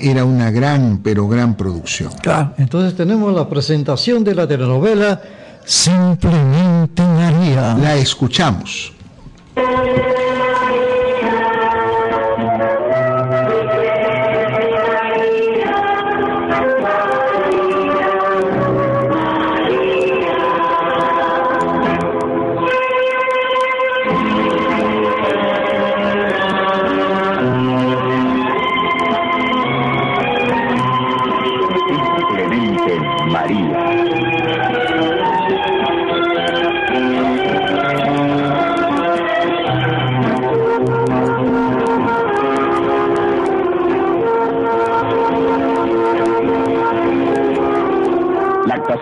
[0.00, 2.10] era una gran, pero gran producción.
[2.20, 2.54] Claro.
[2.58, 5.20] Entonces tenemos la presentación de la telenovela
[5.64, 7.76] Simplemente María.
[7.80, 8.92] La escuchamos.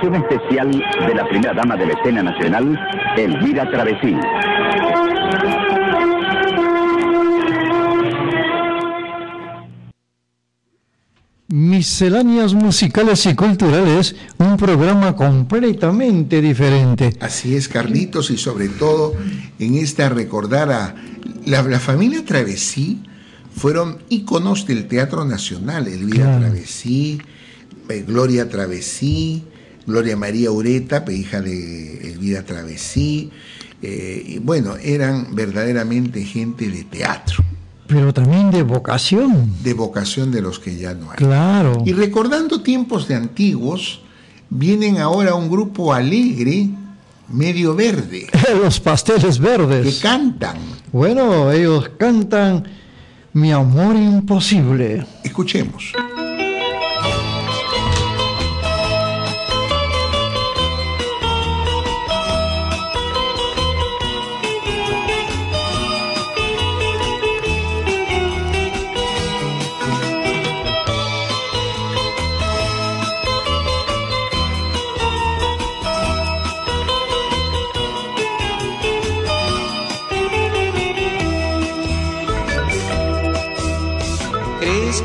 [0.02, 0.70] Especial
[1.06, 2.78] de la primera dama de la escena nacional,
[3.16, 4.14] Elvira Travesí.
[11.48, 17.16] Misceláneas musicales y culturales, un programa completamente diferente.
[17.20, 19.14] Así es, Carlitos, y sobre todo
[19.60, 20.94] en esta recordar a
[21.44, 23.00] la, la familia Travesí
[23.54, 26.40] fueron íconos del Teatro Nacional, Elvira Claro.
[26.40, 27.22] Travesí,
[27.90, 29.44] eh, Gloria Travesí,
[29.86, 33.30] Gloria María Ureta, hija de Elvira Travesí,
[33.82, 37.44] eh, y bueno, eran verdaderamente gente de teatro,
[37.86, 39.52] Pero también de vocación.
[39.62, 41.16] de vocación de los que ya no hay.
[41.18, 41.82] Claro.
[41.86, 44.00] Y recordando tiempos de antiguos,
[44.50, 46.68] vienen ahora un grupo alegre,
[47.28, 48.26] medio verde,
[48.62, 50.00] Los pasteles que verdes.
[50.00, 50.56] cantan.
[50.92, 52.64] Bueno, ellos cantan
[53.32, 55.04] Mi amor imposible.
[55.22, 55.92] Escuchemos.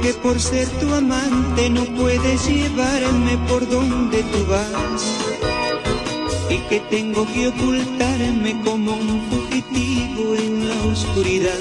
[0.01, 5.03] Que por ser tu amante no puedes llevarme por donde tú vas?
[6.49, 11.59] Y que tengo que ocultarme como un fugitivo en la oscuridad.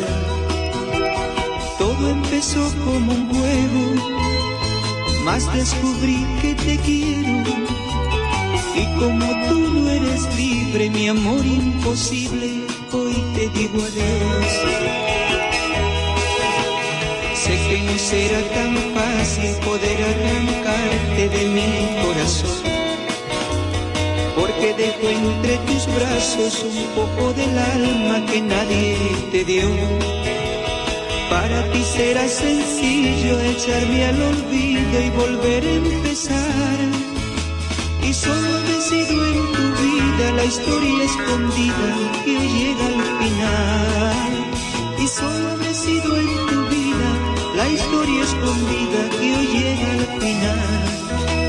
[1.79, 3.85] Todo empezó como un juego,
[5.25, 7.45] más descubrí que te quiero.
[8.75, 15.00] Y como tú no eres libre, mi amor imposible, hoy te digo adiós.
[17.91, 21.73] No será tan fácil poder arrancarte de mi
[22.05, 22.63] corazón,
[24.37, 28.97] porque dejo entre tus brazos un poco del alma que nadie
[29.33, 29.69] te dio.
[31.31, 36.79] Para ti será sencillo echarme al olvido y volver a empezar.
[38.09, 41.89] Y solo decido en tu vida la historia escondida
[42.25, 44.31] que llega al final.
[44.97, 45.50] Y solo
[47.81, 51.40] historia escondida que hoy llega al final.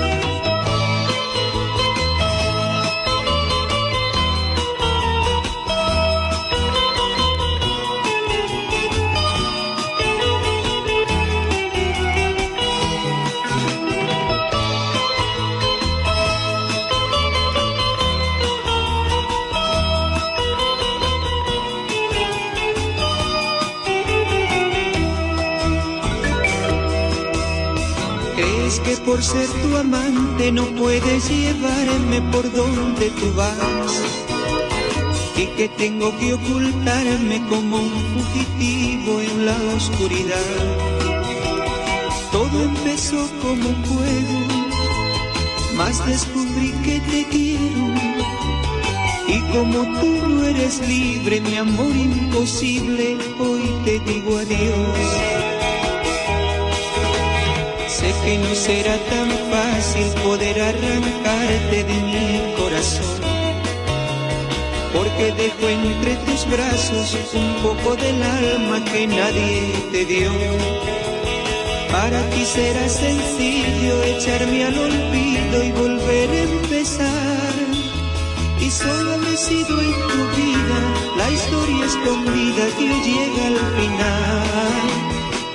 [28.99, 34.03] Por ser tu amante no puedes llevarme por donde tú vas?
[35.35, 40.59] Y que tengo que ocultarme como un fugitivo en la oscuridad.
[42.31, 44.39] Todo empezó como juego,
[45.75, 47.83] más descubrí que te quiero.
[49.27, 55.50] Y como tú no eres libre, mi amor imposible, hoy te digo adiós.
[58.23, 63.19] Que no será tan fácil poder arrancarte de mi corazón,
[64.93, 70.31] porque dejo entre tus brazos un poco del alma que nadie te dio.
[71.91, 77.53] Para ti será sencillo echarme al olvido y volver a empezar.
[78.61, 80.77] Y solo decido en tu vida
[81.17, 84.89] la historia escondida que hoy llega al final.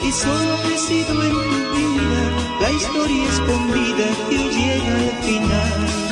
[0.03, 6.06] Y solo decido en tu vida la historia escondida hoy llega al final.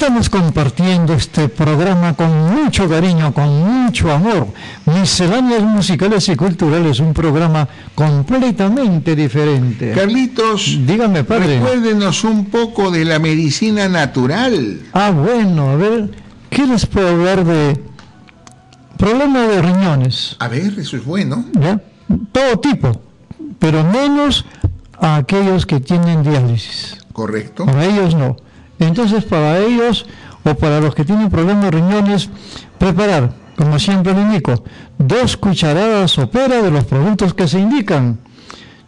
[0.00, 4.46] Estamos compartiendo este programa con mucho cariño, con mucho amor.
[4.86, 9.92] Misceláneas musicales y culturales, un programa completamente diferente.
[9.92, 11.60] Carlitos, dígame, padre.
[11.60, 14.80] recuérdenos un poco de la medicina natural.
[14.94, 16.10] Ah, bueno, a ver,
[16.48, 17.84] ¿qué les puedo hablar de
[18.96, 20.34] problema de riñones?
[20.38, 21.44] A ver, eso es bueno.
[21.60, 21.78] ¿ya?
[22.32, 23.02] Todo tipo,
[23.58, 24.46] pero menos
[24.98, 26.96] a aquellos que tienen diálisis.
[27.12, 27.66] Correcto.
[27.66, 28.36] Para ellos no.
[28.80, 30.06] Entonces, para ellos
[30.44, 32.30] o para los que tienen problemas de riñones,
[32.78, 34.64] preparar, como siempre lo indico,
[34.98, 38.18] dos cucharadas sopera de los productos que se indican.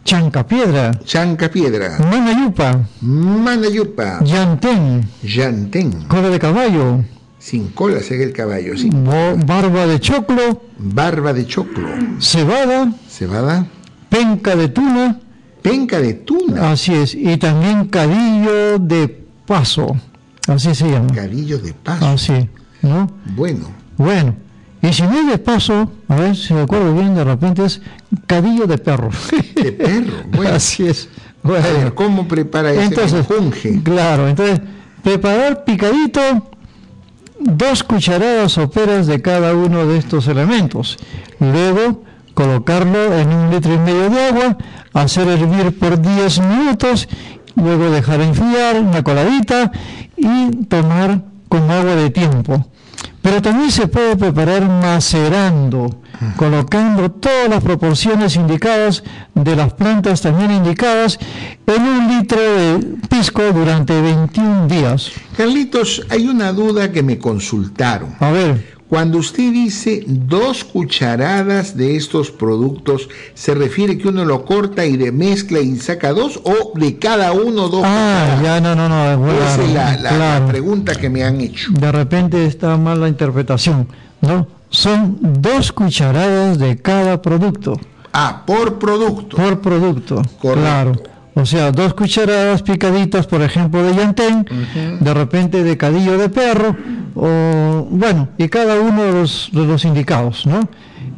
[0.03, 7.05] Chancapiedra, Chancapiedra, Manayupa, Manayupa, Yantén, Yantén, cola de caballo,
[7.39, 8.89] sin cola sería el caballo, sí.
[8.91, 11.87] barba de choclo, Barba de choclo,
[12.19, 13.65] cebada, cebada,
[14.09, 15.21] penca de tuna,
[15.61, 19.22] penca de tuna, así es, y también cadillo de
[19.57, 19.95] paso,
[20.47, 22.05] así se llama, cadillo de paso.
[22.07, 22.49] así,
[22.81, 23.07] ¿no?
[23.35, 24.35] Bueno, Bueno,
[24.81, 27.81] y si no es de paso, a ver si me acuerdo bien, de repente es
[28.27, 29.09] cadillo de perro.
[29.55, 30.55] de perro, bueno.
[30.55, 31.07] Así es.
[31.43, 33.81] A ver, Bueno, ¿cómo prepara ese entonces, menjunje?
[33.83, 34.61] claro, entonces,
[35.03, 36.21] preparar picadito
[37.39, 40.97] dos cucharadas soperas de cada uno de estos elementos.
[41.39, 44.57] Luego, colocarlo en un litro y medio de agua,
[44.93, 47.07] hacer hervir por 10 minutos,
[47.55, 49.71] luego dejar enfriar una coladita
[50.17, 52.65] y tomar con agua de tiempo.
[53.21, 56.01] Pero también se puede preparar macerando,
[56.35, 59.01] colocando todas las proporciones indicadas
[59.33, 61.17] de las plantas también indicadas
[61.65, 65.11] en un litro de pisco durante 21 días.
[65.37, 68.13] Carlitos, hay una duda que me consultaron.
[68.19, 74.45] A ver, Cuando usted dice dos cucharadas de estos productos, ¿se refiere que uno lo
[74.45, 78.43] corta y de mezcla y saca dos o de cada uno dos ah, cucharadas?
[78.43, 80.45] ya no, no, no, Esa claro, es la, la- la claro.
[80.47, 81.71] pregunta que me han hecho.
[81.71, 83.87] de repente está mal la interpretación,
[84.21, 84.45] ¿no?
[84.69, 87.79] Son dos cucharadas de cada producto,
[88.13, 89.37] Ah, por producto.
[89.37, 90.61] por producto, Correcto.
[90.61, 90.93] claro.
[91.35, 94.45] O sea, dos cucharadas picaditas, por ejemplo, de llantén,
[94.99, 96.75] de repente de cadillo de perro,
[97.15, 100.69] o bueno, y cada uno de los, de los indicados, ¿no?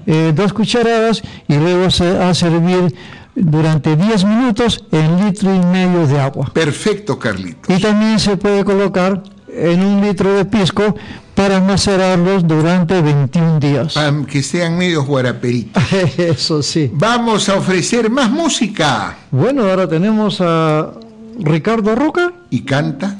[0.05, 2.93] Eh, dos cucharadas y luego se a servir
[3.35, 6.51] durante 10 minutos en litro y medio de agua.
[6.53, 7.75] Perfecto, Carlitos.
[7.75, 10.95] Y también se puede colocar en un litro de pisco
[11.35, 13.93] para macerarlos durante 21 días.
[13.93, 15.83] Para que sean medios guaraperitos.
[16.17, 16.89] Eso sí.
[16.93, 19.17] Vamos a ofrecer más música.
[19.31, 20.91] Bueno, ahora tenemos a
[21.39, 23.19] Ricardo Roca, Y canta.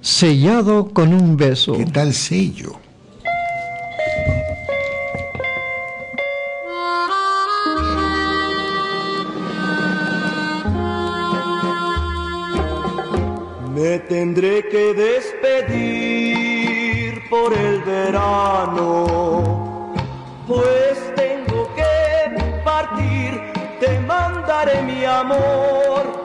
[0.00, 1.72] sellado con un beso.
[1.74, 2.76] ¿Qué tal sello?
[13.74, 16.75] Me tendré que despedir
[17.28, 19.92] por el verano,
[20.46, 26.22] pues tengo que partir, te mandaré mi amor,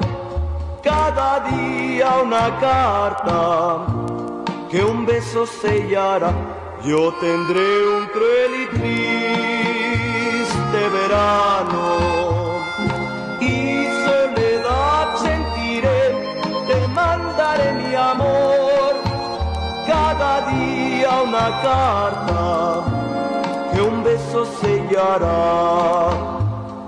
[0.83, 3.87] cada día una carta
[4.69, 6.33] que un beso sellará,
[6.83, 8.91] yo tendré un cruel y triste
[10.99, 11.85] verano.
[13.39, 16.01] Y soledad sentiré,
[16.67, 18.95] te mandaré mi amor,
[19.85, 20.60] cada día
[21.23, 22.83] una carta
[23.73, 26.09] que un beso sellará,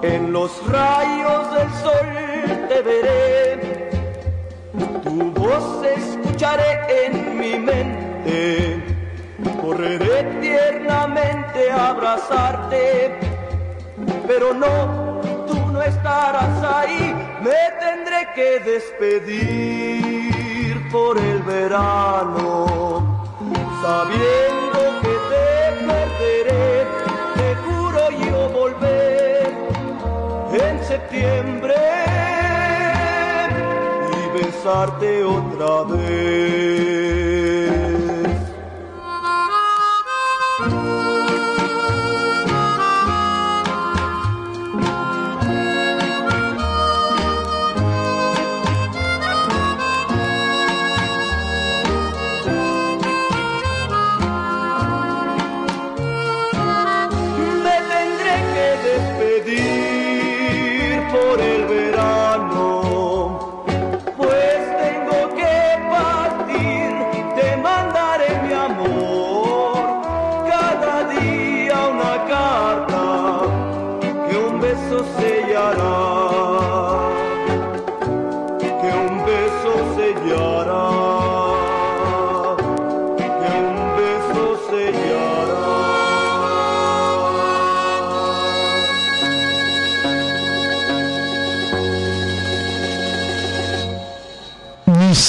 [0.02, 2.08] en los rayos del sol
[2.68, 3.90] te veré,
[5.04, 8.84] tu voz escucharé en mi mente,
[9.62, 13.20] correré tiernamente a abrazarte,
[14.28, 20.34] pero no tú no estarás ahí, me tendré que despedir
[20.92, 23.12] por el verano,
[23.84, 25.48] sabiendo que te
[25.90, 26.86] perderé,
[27.36, 29.52] te juro yo volver
[30.53, 31.76] en septiembre
[34.18, 36.93] y besarte otra vez.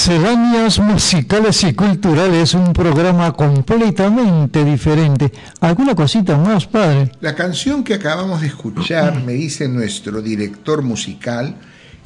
[0.07, 5.31] Misceláneas musicales y culturales, un programa completamente diferente.
[5.61, 7.11] ¿Alguna cosita más, padre?
[7.21, 11.55] La canción que acabamos de escuchar, me dice nuestro director musical,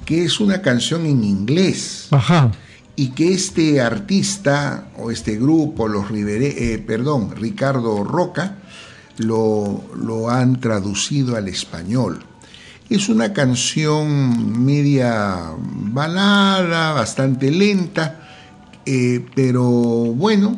[0.05, 2.53] que es una canción en inglés Ajá.
[2.95, 8.59] y que este artista o este grupo, los eh, perdón, Ricardo Roca,
[9.17, 12.23] lo, lo han traducido al español.
[12.89, 18.19] Es una canción media balada, bastante lenta,
[18.85, 20.57] eh, pero bueno,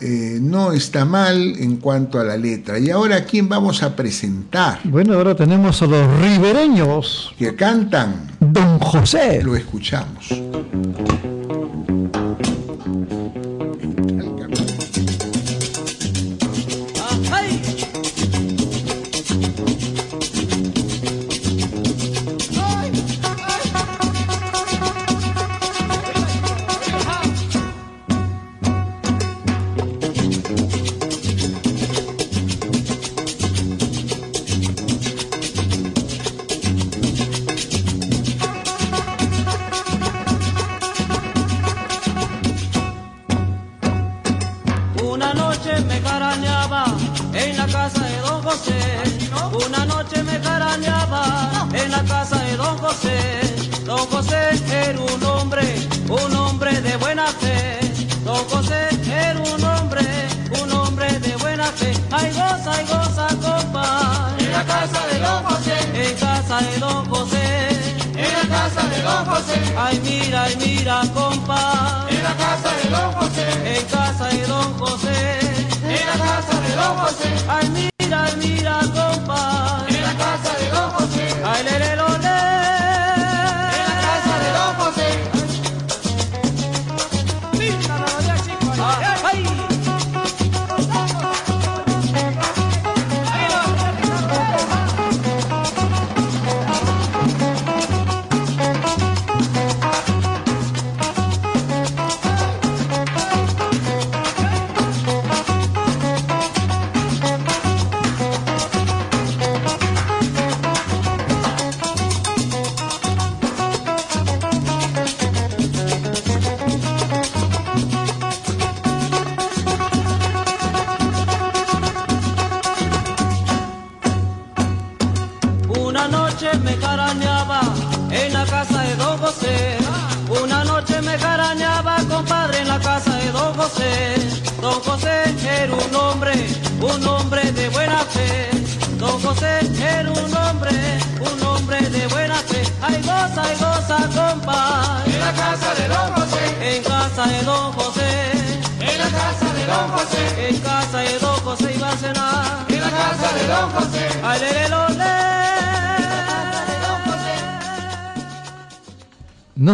[0.00, 2.78] eh, no está mal en cuanto a la letra.
[2.78, 4.80] Y ahora, ¿a quién vamos a presentar?
[4.84, 7.34] Bueno, ahora tenemos a los ribereños.
[7.38, 8.28] Que cantan.
[8.40, 9.42] Don José.
[9.44, 10.28] Lo escuchamos.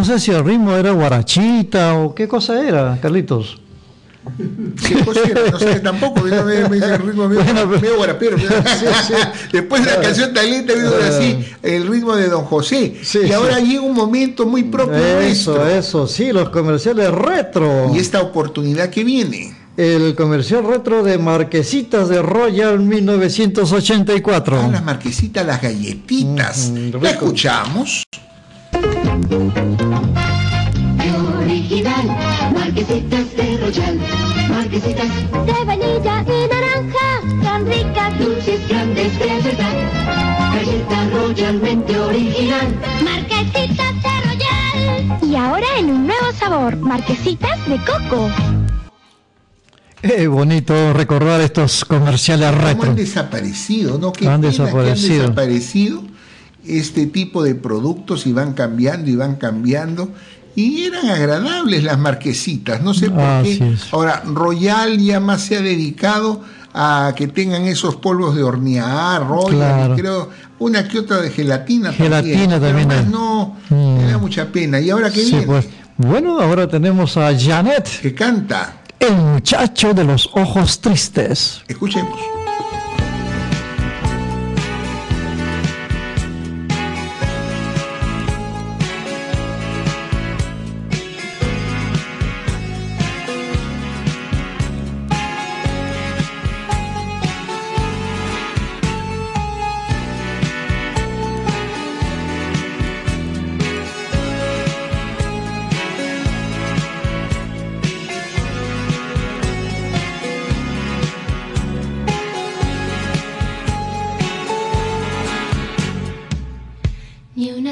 [0.09, 3.61] Sé si el ritmo era guarachita o qué cosa era, Carlitos.
[4.87, 5.49] ¿Qué cosa era?
[5.49, 6.21] No sé, tampoco.
[6.21, 8.37] me, me hice el ritmo medio, medio guarapero.
[9.51, 12.95] Después de la canción tan lenta vino así el ritmo de Don José.
[13.25, 15.67] y ahora llega un momento muy propio Eso, nuestro.
[15.69, 17.91] eso, sí, los comerciales retro.
[17.95, 19.55] Y esta oportunidad que viene.
[19.77, 24.59] El comercial retro de Marquesitas de Royal 1984.
[24.61, 26.71] Ah, las marquesitas, las galletitas.
[27.01, 28.03] ¿La escuchamos?
[34.79, 42.67] Marquesitas De vainilla y naranja, tan ricas, dulces grandes de verdad, galleta royalmente original.
[43.03, 45.19] Marquesitas de Royal.
[45.29, 48.29] Y ahora en un nuevo sabor, marquesitas de coco.
[50.01, 52.89] Qué bonito recordar estos comerciales ¿Cómo retro.
[52.91, 53.97] han desaparecido?
[53.97, 54.13] ¿no?
[54.13, 55.25] Qué Han que desaparecido.
[55.25, 56.03] han desaparecido
[56.65, 60.09] este tipo de productos y van cambiando y van cambiando.
[60.55, 63.75] Y eran agradables las marquesitas, no sé por Así qué.
[63.91, 66.41] Ahora, Royal ya más se ha dedicado
[66.73, 69.95] a que tengan esos polvos de hornear, Royal, Claro.
[69.95, 73.09] creo una que otra de gelatina Gelatina también.
[73.11, 73.97] no, Mm.
[73.97, 74.79] me da mucha pena.
[74.79, 75.45] ¿Y ahora qué Sí, viene?
[75.45, 75.67] pues.
[75.97, 78.01] Bueno, ahora tenemos a Janet.
[78.01, 78.75] Que canta.
[78.99, 81.61] El muchacho de los ojos tristes.
[81.67, 82.19] Escuchemos.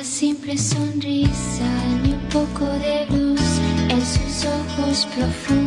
[0.08, 1.70] Simple sonrisa,
[2.02, 3.42] ni un poco de luz
[3.90, 5.67] en sus ojos profundos.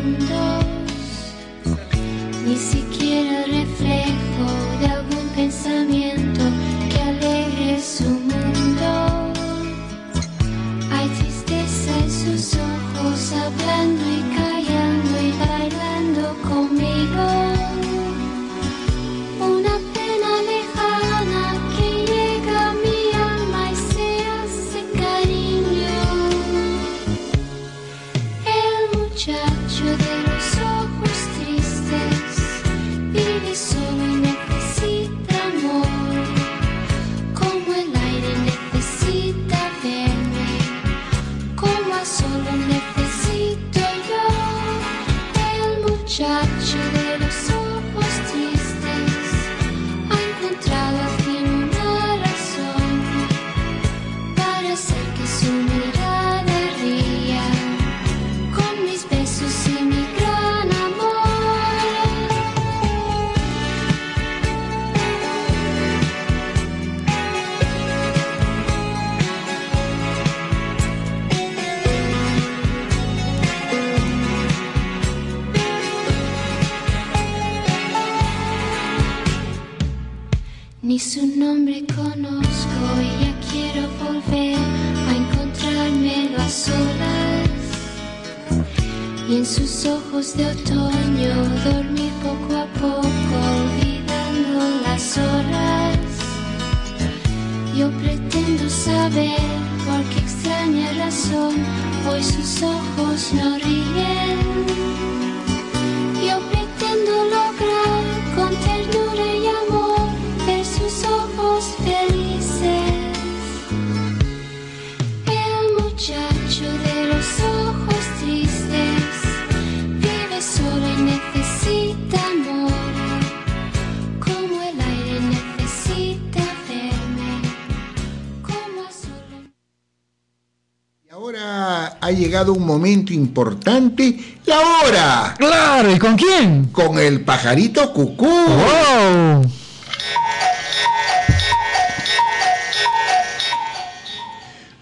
[132.41, 135.35] Llegado un momento importante, la hora.
[135.37, 136.69] Claro, ¿y con quién?
[136.73, 138.27] Con el pajarito cucú.
[138.27, 139.43] ¡Wow!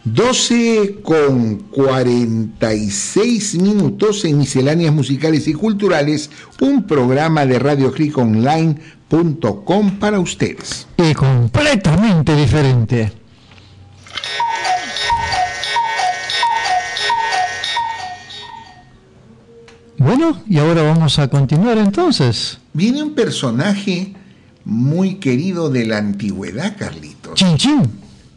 [0.04, 6.30] Doce con 46 minutos en misceláneas musicales y culturales,
[6.60, 10.86] un programa de radioclickonline.com para ustedes.
[10.96, 13.12] Y completamente diferente.
[19.98, 22.58] Bueno, y ahora vamos a continuar entonces.
[22.72, 24.14] Viene un personaje
[24.64, 27.34] muy querido de la antigüedad, Carlitos.
[27.34, 27.82] Chin Chin.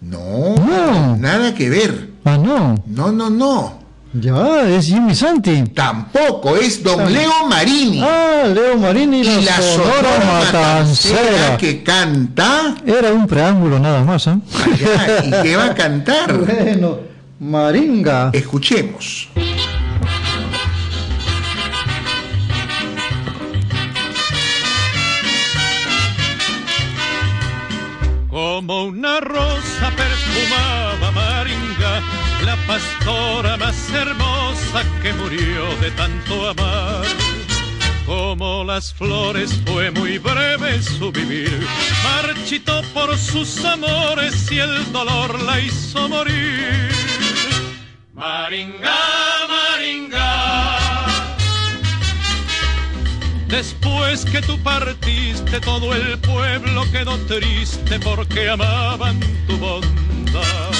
[0.01, 1.15] No, No.
[1.17, 2.09] nada que ver.
[2.25, 2.81] Ah, no.
[2.87, 3.79] No, no, no.
[4.13, 5.63] Ya, es Jimmy Santi.
[5.73, 8.01] Tampoco, es Don Leo Marini.
[8.03, 11.57] Ah, Leo Marini y la, Sonora Sonora Matancera Matancera.
[11.57, 12.75] que canta.
[12.85, 14.35] Era un preámbulo nada más, ¿eh?
[14.65, 16.37] Allá, ¿Y qué va a cantar?
[16.45, 16.97] Bueno,
[17.39, 18.31] Maringa.
[18.33, 19.29] Escuchemos.
[28.51, 32.01] Como una rosa perfumaba Maringa,
[32.43, 37.05] la pastora más hermosa que murió de tanto amar.
[38.05, 41.65] Como las flores fue muy breve su vivir,
[42.03, 46.91] marchitó por sus amores y el dolor la hizo morir.
[48.13, 49.30] Maringa.
[53.51, 60.71] Después que tú partiste, todo el pueblo quedó triste porque amaban tu bondad.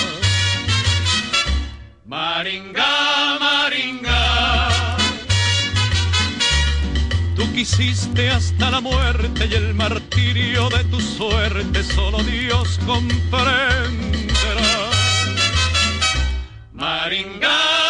[2.06, 4.62] Maringa, Maringa.
[7.36, 13.52] Tú quisiste hasta la muerte y el martirio de tu suerte solo Dios comprenderá.
[16.72, 17.81] Maringa,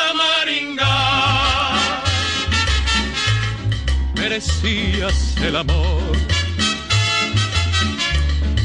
[4.22, 6.15] merecías el amor.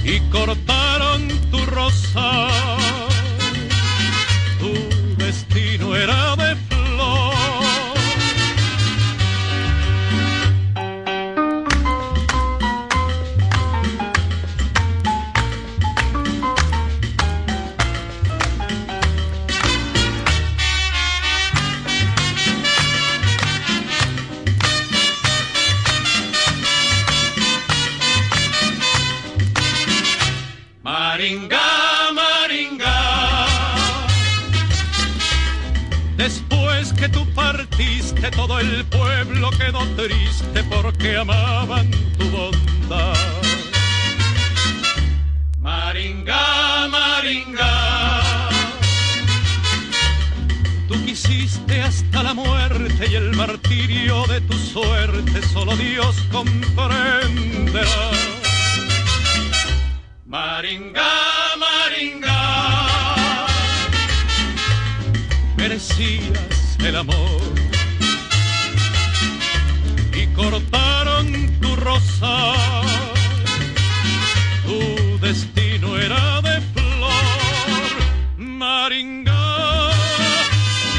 [0.05, 2.49] Y cortaron tu rosa,
[4.61, 4.73] tu
[5.17, 6.46] destino era de
[38.59, 43.17] el pueblo quedó triste porque amaban tu bondad.
[45.61, 48.21] Maringa, Maringa.
[50.89, 58.11] Tú quisiste hasta la muerte y el martirio de tu suerte solo Dios comprenderá.
[60.25, 61.13] Maringa,
[61.59, 63.07] Maringa,
[65.57, 67.46] merecías el amor
[70.37, 71.27] cortaron
[71.61, 72.53] tu rosa,
[74.67, 77.97] tu destino era de flor.
[78.37, 79.91] Maringa,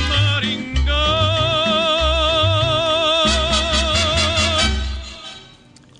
[0.09, 1.03] Maringa.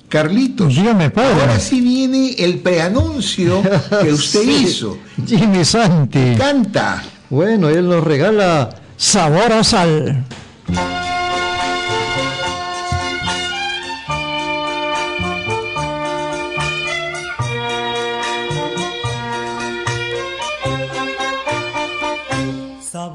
[0.10, 1.42] Carlitos, Dígame, padre.
[1.42, 3.62] ahora sí viene el preanuncio
[4.02, 4.98] que usted Sí, hizo.
[5.26, 6.36] Jimmy Santi.
[6.38, 7.04] Canta.
[7.30, 10.24] Bueno, él nos regala sabor a sal.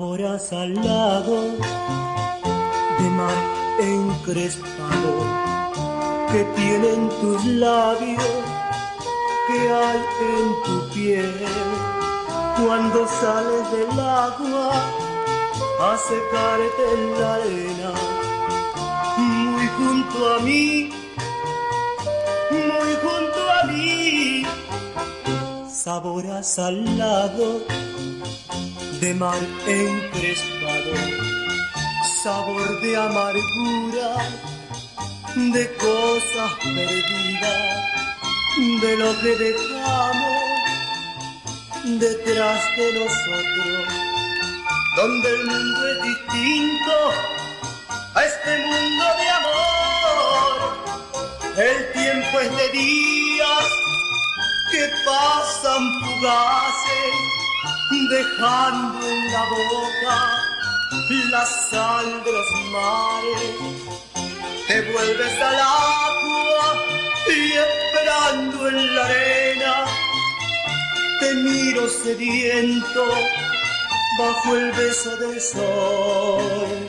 [0.03, 1.37] Sabor a salado
[2.99, 3.39] de mar
[3.79, 5.15] encrespado
[6.33, 8.35] que tienen tus labios
[9.47, 10.01] que hay
[10.35, 11.45] en tu piel.
[12.57, 14.73] Cuando sales del agua
[15.81, 17.93] a secarte en la arena,
[19.19, 20.91] muy junto a mí,
[22.51, 24.43] muy junto a mí,
[25.71, 27.63] sabor a salado
[29.03, 30.95] de mar encrespado,
[32.23, 34.11] sabor de amargura,
[35.35, 37.83] de cosas perdidas,
[38.81, 40.43] de lo que dejamos
[41.99, 43.89] detrás de nosotros,
[44.95, 46.95] donde el mundo es distinto
[48.15, 50.59] a este mundo de amor.
[51.57, 53.67] El tiempo es de días
[54.71, 57.42] que pasan fugaces,
[58.09, 60.43] dejando en la boca
[61.33, 63.57] la sal de los mares.
[64.69, 66.65] Te vuelves al agua
[67.27, 69.75] y esperando en la arena
[71.21, 73.05] te miro sediento
[74.19, 76.89] bajo el beso del sol,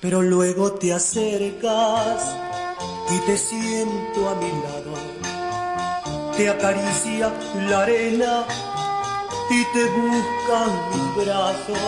[0.00, 2.36] pero luego te acercas
[3.10, 4.94] y te siento a mi lado,
[6.36, 7.32] te acaricia
[7.68, 8.44] la arena
[9.50, 11.78] y te buscan mis brazos,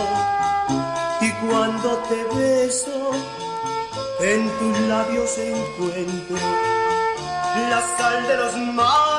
[1.21, 3.11] y cuando te beso,
[4.19, 6.37] en tus labios encuentro
[7.69, 9.12] la sal de los mares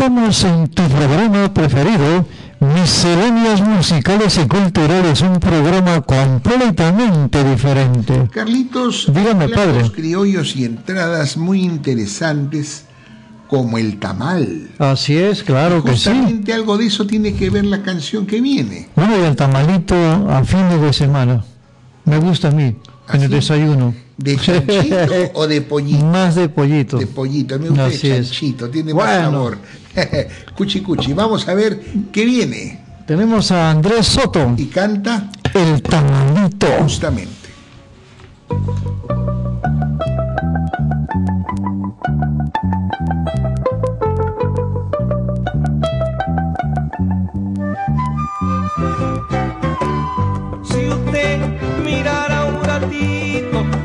[0.00, 2.24] Estamos en tu programa preferido,
[2.58, 8.26] Misceláneas Musicales y Culturales, un programa completamente diferente.
[8.32, 9.90] Carlitos, Dígame, padre.
[9.90, 12.86] criollos y entradas muy interesantes
[13.46, 14.70] como el tamal.
[14.78, 16.08] Así es, claro que sí.
[16.08, 18.88] Justamente algo de eso tiene que ver la canción que viene.
[18.96, 19.94] Bueno, y el tamalito
[20.30, 21.44] a fines de semana.
[22.06, 22.74] Me gusta a mí,
[23.12, 23.92] en el desayuno.
[24.22, 24.96] ¿De chanchito
[25.34, 26.04] o de pollito?
[26.04, 26.98] Más de pollito.
[26.98, 28.26] De pollito, me gusta Así es.
[28.26, 29.30] chanchito, tiene más Bueno.
[29.32, 29.58] sabor.
[30.56, 31.80] cuchi cuchi, vamos a ver
[32.12, 32.80] qué viene.
[33.06, 34.54] Tenemos a Andrés Soto.
[34.56, 36.66] Y canta El tamalito.
[36.82, 37.40] Justamente.
[50.62, 51.38] Si usted
[51.84, 53.19] mirara un ratito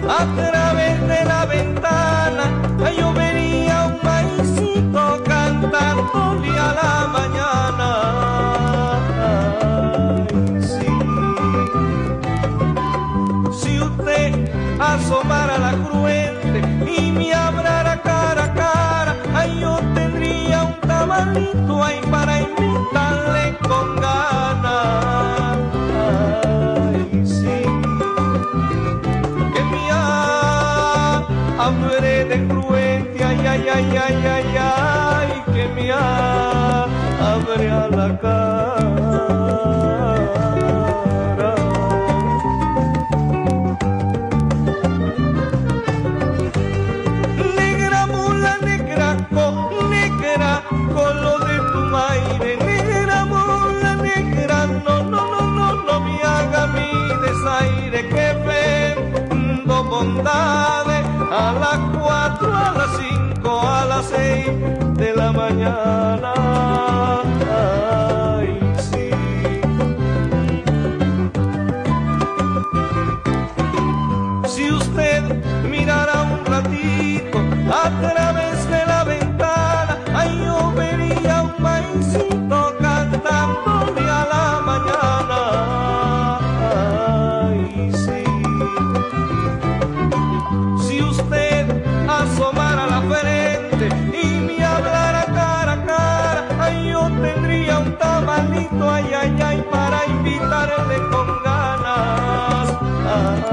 [0.07, 2.44] a través de la ventana,
[2.98, 7.90] yo vería un maicito cantándole a la mañana.
[10.61, 10.88] Sí.
[13.60, 20.80] Si usted asomara la cruente y me hablara cara a cara, ay, yo tendría un
[20.88, 24.14] tamalito ahí para invitarle con ganas.
[32.01, 38.76] De cruente, ay, ay, ay, ay, ay, ay, que me abre a la cara.
[47.55, 50.63] Negra mula, negra con negra,
[50.93, 52.57] con lo de tu maire.
[52.57, 56.89] Negra mula, negra, no, no, no, no, no me haga mi
[57.23, 61.84] desaire que vendo bondades a las cuatro, a
[62.85, 64.45] las cinco, a las seis
[64.97, 66.33] de la mañana.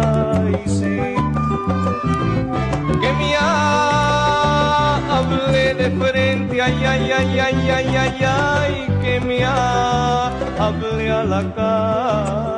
[0.02, 0.96] Ay, sí.
[3.00, 3.36] Que me
[5.06, 11.42] hable de frente, ay, ay, ay, ay, ay, ay, ay, que me hable a la
[11.54, 12.52] cara.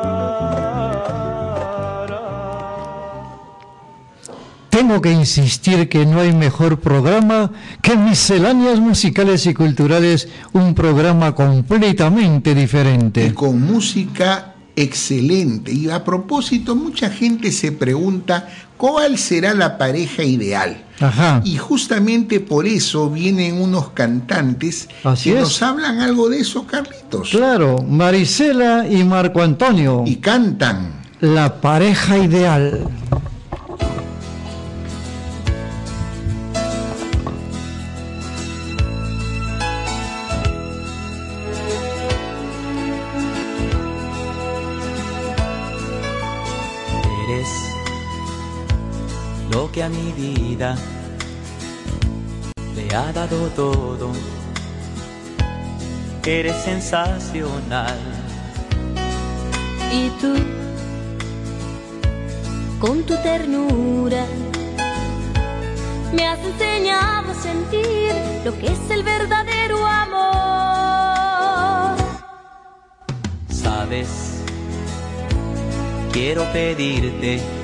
[4.86, 11.34] tengo que insistir que no hay mejor programa que Misceláneas Musicales y Culturales, un programa
[11.34, 13.24] completamente diferente.
[13.24, 15.72] Y con música excelente.
[15.72, 20.84] Y a propósito, mucha gente se pregunta cuál será la pareja ideal.
[21.00, 21.40] Ajá.
[21.44, 25.42] Y justamente por eso vienen unos cantantes Así que es.
[25.42, 27.30] nos hablan algo de eso, Carlitos.
[27.30, 30.04] Claro, Marisela y Marco Antonio.
[30.06, 31.02] Y cantan.
[31.20, 32.88] La pareja ideal.
[50.54, 50.76] Vida
[52.76, 54.12] le ha dado todo.
[56.24, 57.98] Eres sensacional.
[59.92, 60.34] Y tú,
[62.80, 64.24] con tu ternura,
[66.12, 68.14] me has enseñado a sentir
[68.44, 71.24] lo que es el verdadero amor.
[73.50, 74.08] Sabes,
[76.12, 77.63] quiero pedirte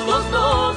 [0.00, 0.76] los dos.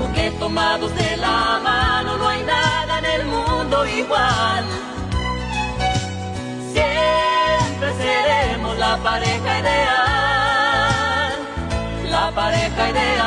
[0.00, 4.64] Porque tomados de la mano no hay nada en el mundo igual.
[6.72, 11.32] Siempre seremos la pareja ideal,
[12.10, 13.26] la pareja ideal.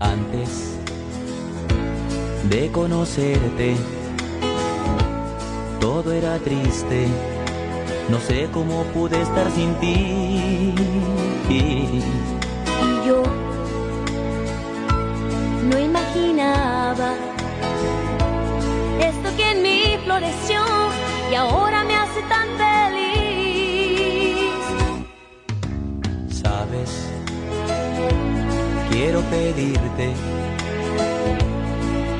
[0.00, 0.76] Antes
[2.50, 3.76] de conocerte,
[5.80, 7.33] todo era triste.
[8.08, 10.74] No sé cómo pude estar sin ti.
[11.48, 13.22] Y yo
[15.70, 17.14] no imaginaba
[19.00, 20.60] esto que en mí floreció
[21.30, 22.94] y ahora me hace tan feliz.
[26.28, 27.08] Sabes,
[28.90, 30.12] quiero pedirte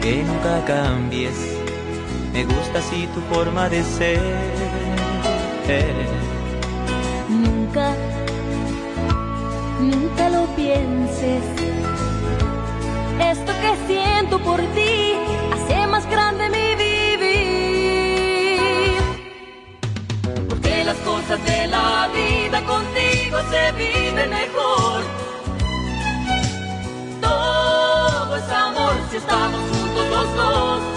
[0.01, 1.37] que nunca cambies.
[2.33, 4.84] Me gusta así tu forma de ser.
[7.27, 7.95] Nunca,
[9.81, 11.43] nunca lo pienses.
[13.19, 15.15] Esto que siento por ti
[15.55, 18.59] hace más grande mi vivir.
[20.51, 25.03] Porque las cosas de la vida contigo se viven mejor.
[27.23, 30.94] Todo es amor si estamos juntos los dos.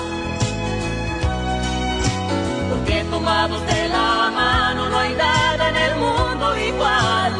[3.09, 7.33] Tomados de la mano no hay nada en el mundo igual.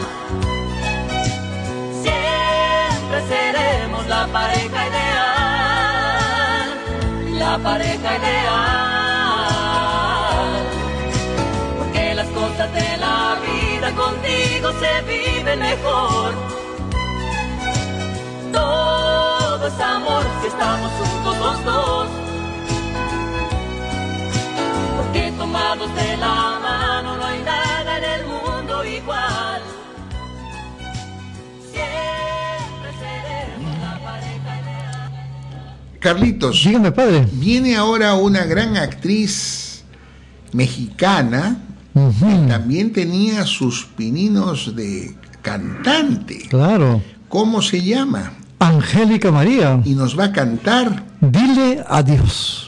[2.03, 6.68] Siempre seremos la pareja ideal,
[7.39, 8.48] la pareja ideal.
[11.77, 16.34] Porque las cosas de la vida contigo se viven mejor.
[18.52, 22.16] Todo es amor si estamos juntos los dos.
[25.38, 29.61] Tomados de la mano no hay nada en el mundo igual.
[31.72, 35.99] Siempre seremos la pareja ideal.
[35.99, 36.64] Carlitos.
[36.64, 37.27] Dígame, padre.
[37.34, 39.84] Viene ahora una gran actriz
[40.53, 41.57] mexicana
[41.93, 46.47] que también tenía sus pininos de cantante.
[46.49, 47.01] Claro.
[47.27, 48.34] ¿Cómo se llama?
[48.59, 49.81] Angélica María.
[49.84, 51.03] Y nos va a cantar.
[51.22, 52.66] Dile adiós.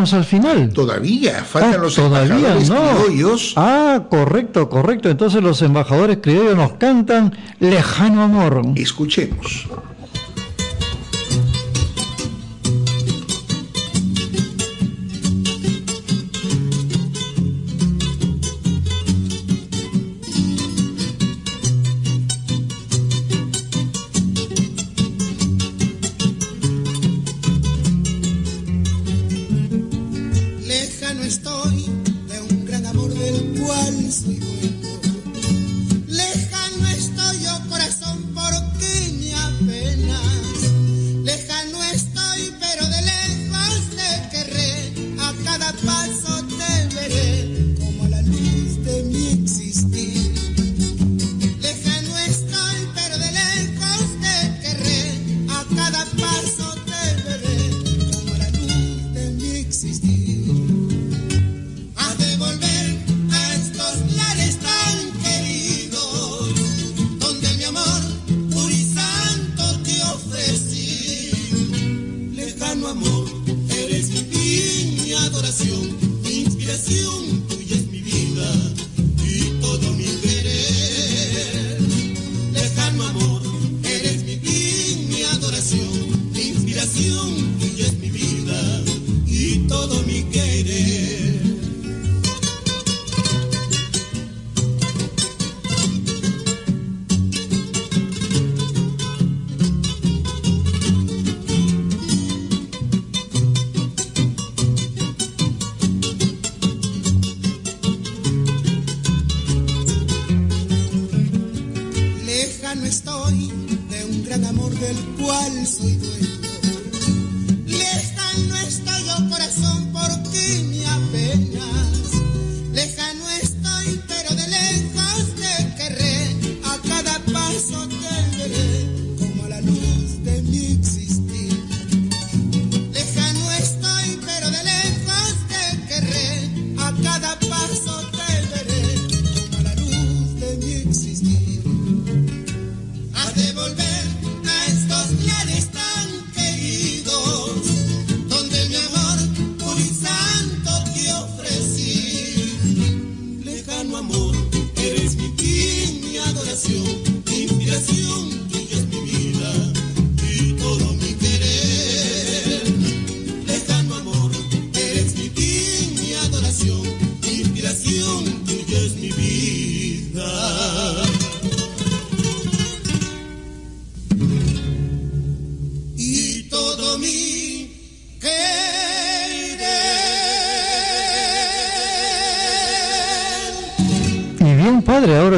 [0.00, 0.72] Llegamos al final.
[0.72, 3.04] Todavía, faltan los todavía embajadores no.
[3.04, 3.52] criollos.
[3.56, 5.10] Ah, correcto, correcto.
[5.10, 8.62] Entonces los embajadores criollos nos cantan Lejano Amor.
[8.76, 9.68] Escuchemos.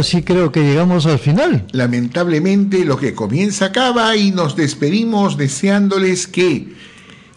[0.03, 1.65] Ahora sí creo que llegamos al final.
[1.71, 6.75] Lamentablemente lo que comienza acaba y nos despedimos deseándoles que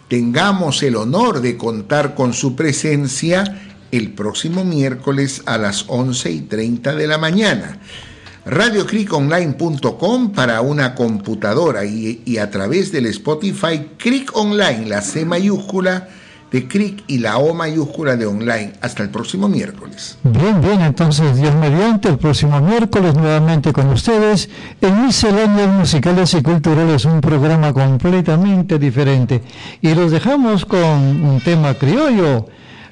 [0.07, 3.43] tengamos el honor de contar con su presencia
[3.91, 7.77] el próximo miércoles a las 11 y 30 de la mañana.
[8.47, 16.09] RadioCrickOnline.com para una computadora y, y a través del Spotify Crick Online, la C mayúscula
[16.55, 18.71] de Crick y la O mayúscula de Online.
[18.79, 20.17] Hasta el próximo miércoles.
[20.23, 24.49] Bien, bien, entonces Dios mediante, el próximo miércoles nuevamente con ustedes
[24.79, 29.43] en Misceláneas Musicales y Culturales, un programa completamente diferente.
[29.81, 32.47] Y los dejamos con un tema criollo,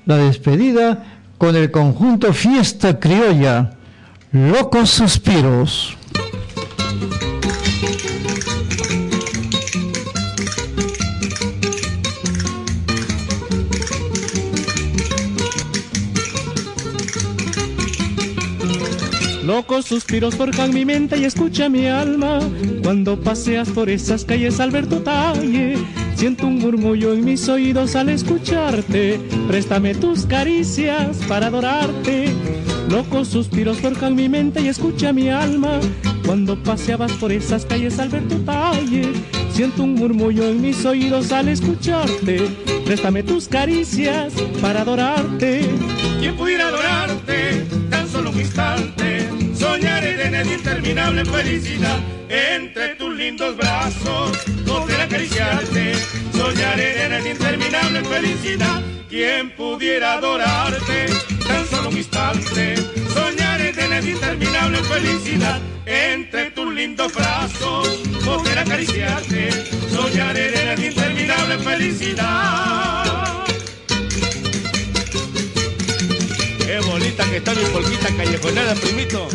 [0.06, 1.02] la despedida
[1.38, 3.76] con el conjunto Fiesta Criolla,
[4.34, 5.96] Locos Suspiros.
[19.46, 22.40] Locos suspiros forjan mi mente y escucha mi alma.
[22.82, 25.78] Cuando paseas por esas calles al ver tu talle,
[26.16, 29.20] siento un murmullo en mis oídos al escucharte.
[29.50, 32.32] Préstame tus caricias para adorarte.
[32.90, 35.82] Locos suspiros forjan mi mente y escucha mi alma.
[36.26, 39.12] Cuando paseabas por esas calles al ver tu talle,
[39.52, 42.48] siento un murmullo en mis oídos al escucharte.
[42.86, 45.68] Préstame tus caricias para adorarte.
[46.22, 48.93] ¿Quién pudiera adorarte tan solo un?
[50.44, 54.38] En interminable felicidad entre tus lindos brazos,
[54.68, 55.94] poder acariciarte.
[56.34, 58.82] Soñaré en interminable felicidad.
[59.08, 61.06] ¿Quién pudiera adorarte
[61.48, 62.76] tan solo un instante?
[63.14, 67.88] Soñaré en interminable felicidad entre tus lindos brazos,
[68.26, 69.50] poder acariciarte.
[69.94, 73.46] Soñaré en interminable felicidad.
[76.66, 79.30] Qué bonita que está mi polquita callejonada, primito.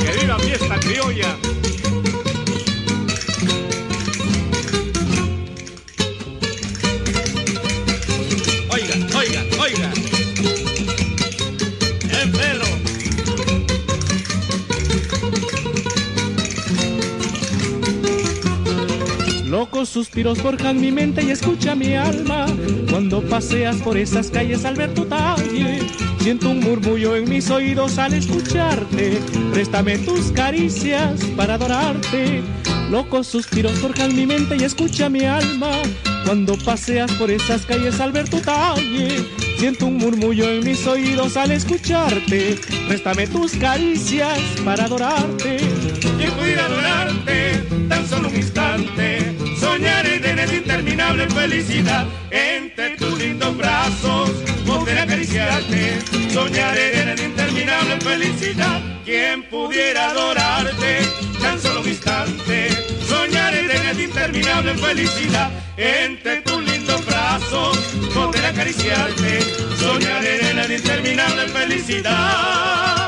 [0.00, 1.36] Que viva fiesta criolla.
[8.70, 9.92] Oiga, oiga, oiga.
[12.20, 12.66] El perro.
[19.46, 22.46] Locos suspiros forjan mi mente y escucha mi alma.
[22.90, 25.80] Cuando paseas por esas calles al ver tu talle,
[26.20, 29.20] siento un murmullo en mis oídos al escucharte.
[29.52, 32.42] Préstame tus caricias para adorarte.
[32.90, 35.72] Locos suspiros forjan mi mente y escucha mi alma.
[36.24, 39.24] Cuando paseas por esas calles al ver tu talle,
[39.58, 42.58] siento un murmullo en mis oídos al escucharte.
[42.86, 45.58] Préstame tus caricias para adorarte.
[46.16, 49.34] ¿Quién pudiera adorarte tan solo un instante?
[49.58, 54.30] Soñaré en interminable felicidad entre tus lindos brazos,
[55.28, 56.30] acariciarte.
[56.32, 58.80] Soñaré en interminable felicidad.
[59.04, 61.00] ¿Quién pudiera adorarte
[61.40, 62.68] tan solo un instante?
[63.06, 67.78] Soñaré en interminable felicidad entre tus lindos brazos,
[68.14, 69.40] poder acariciarte.
[69.78, 73.07] Soñaré en interminable felicidad.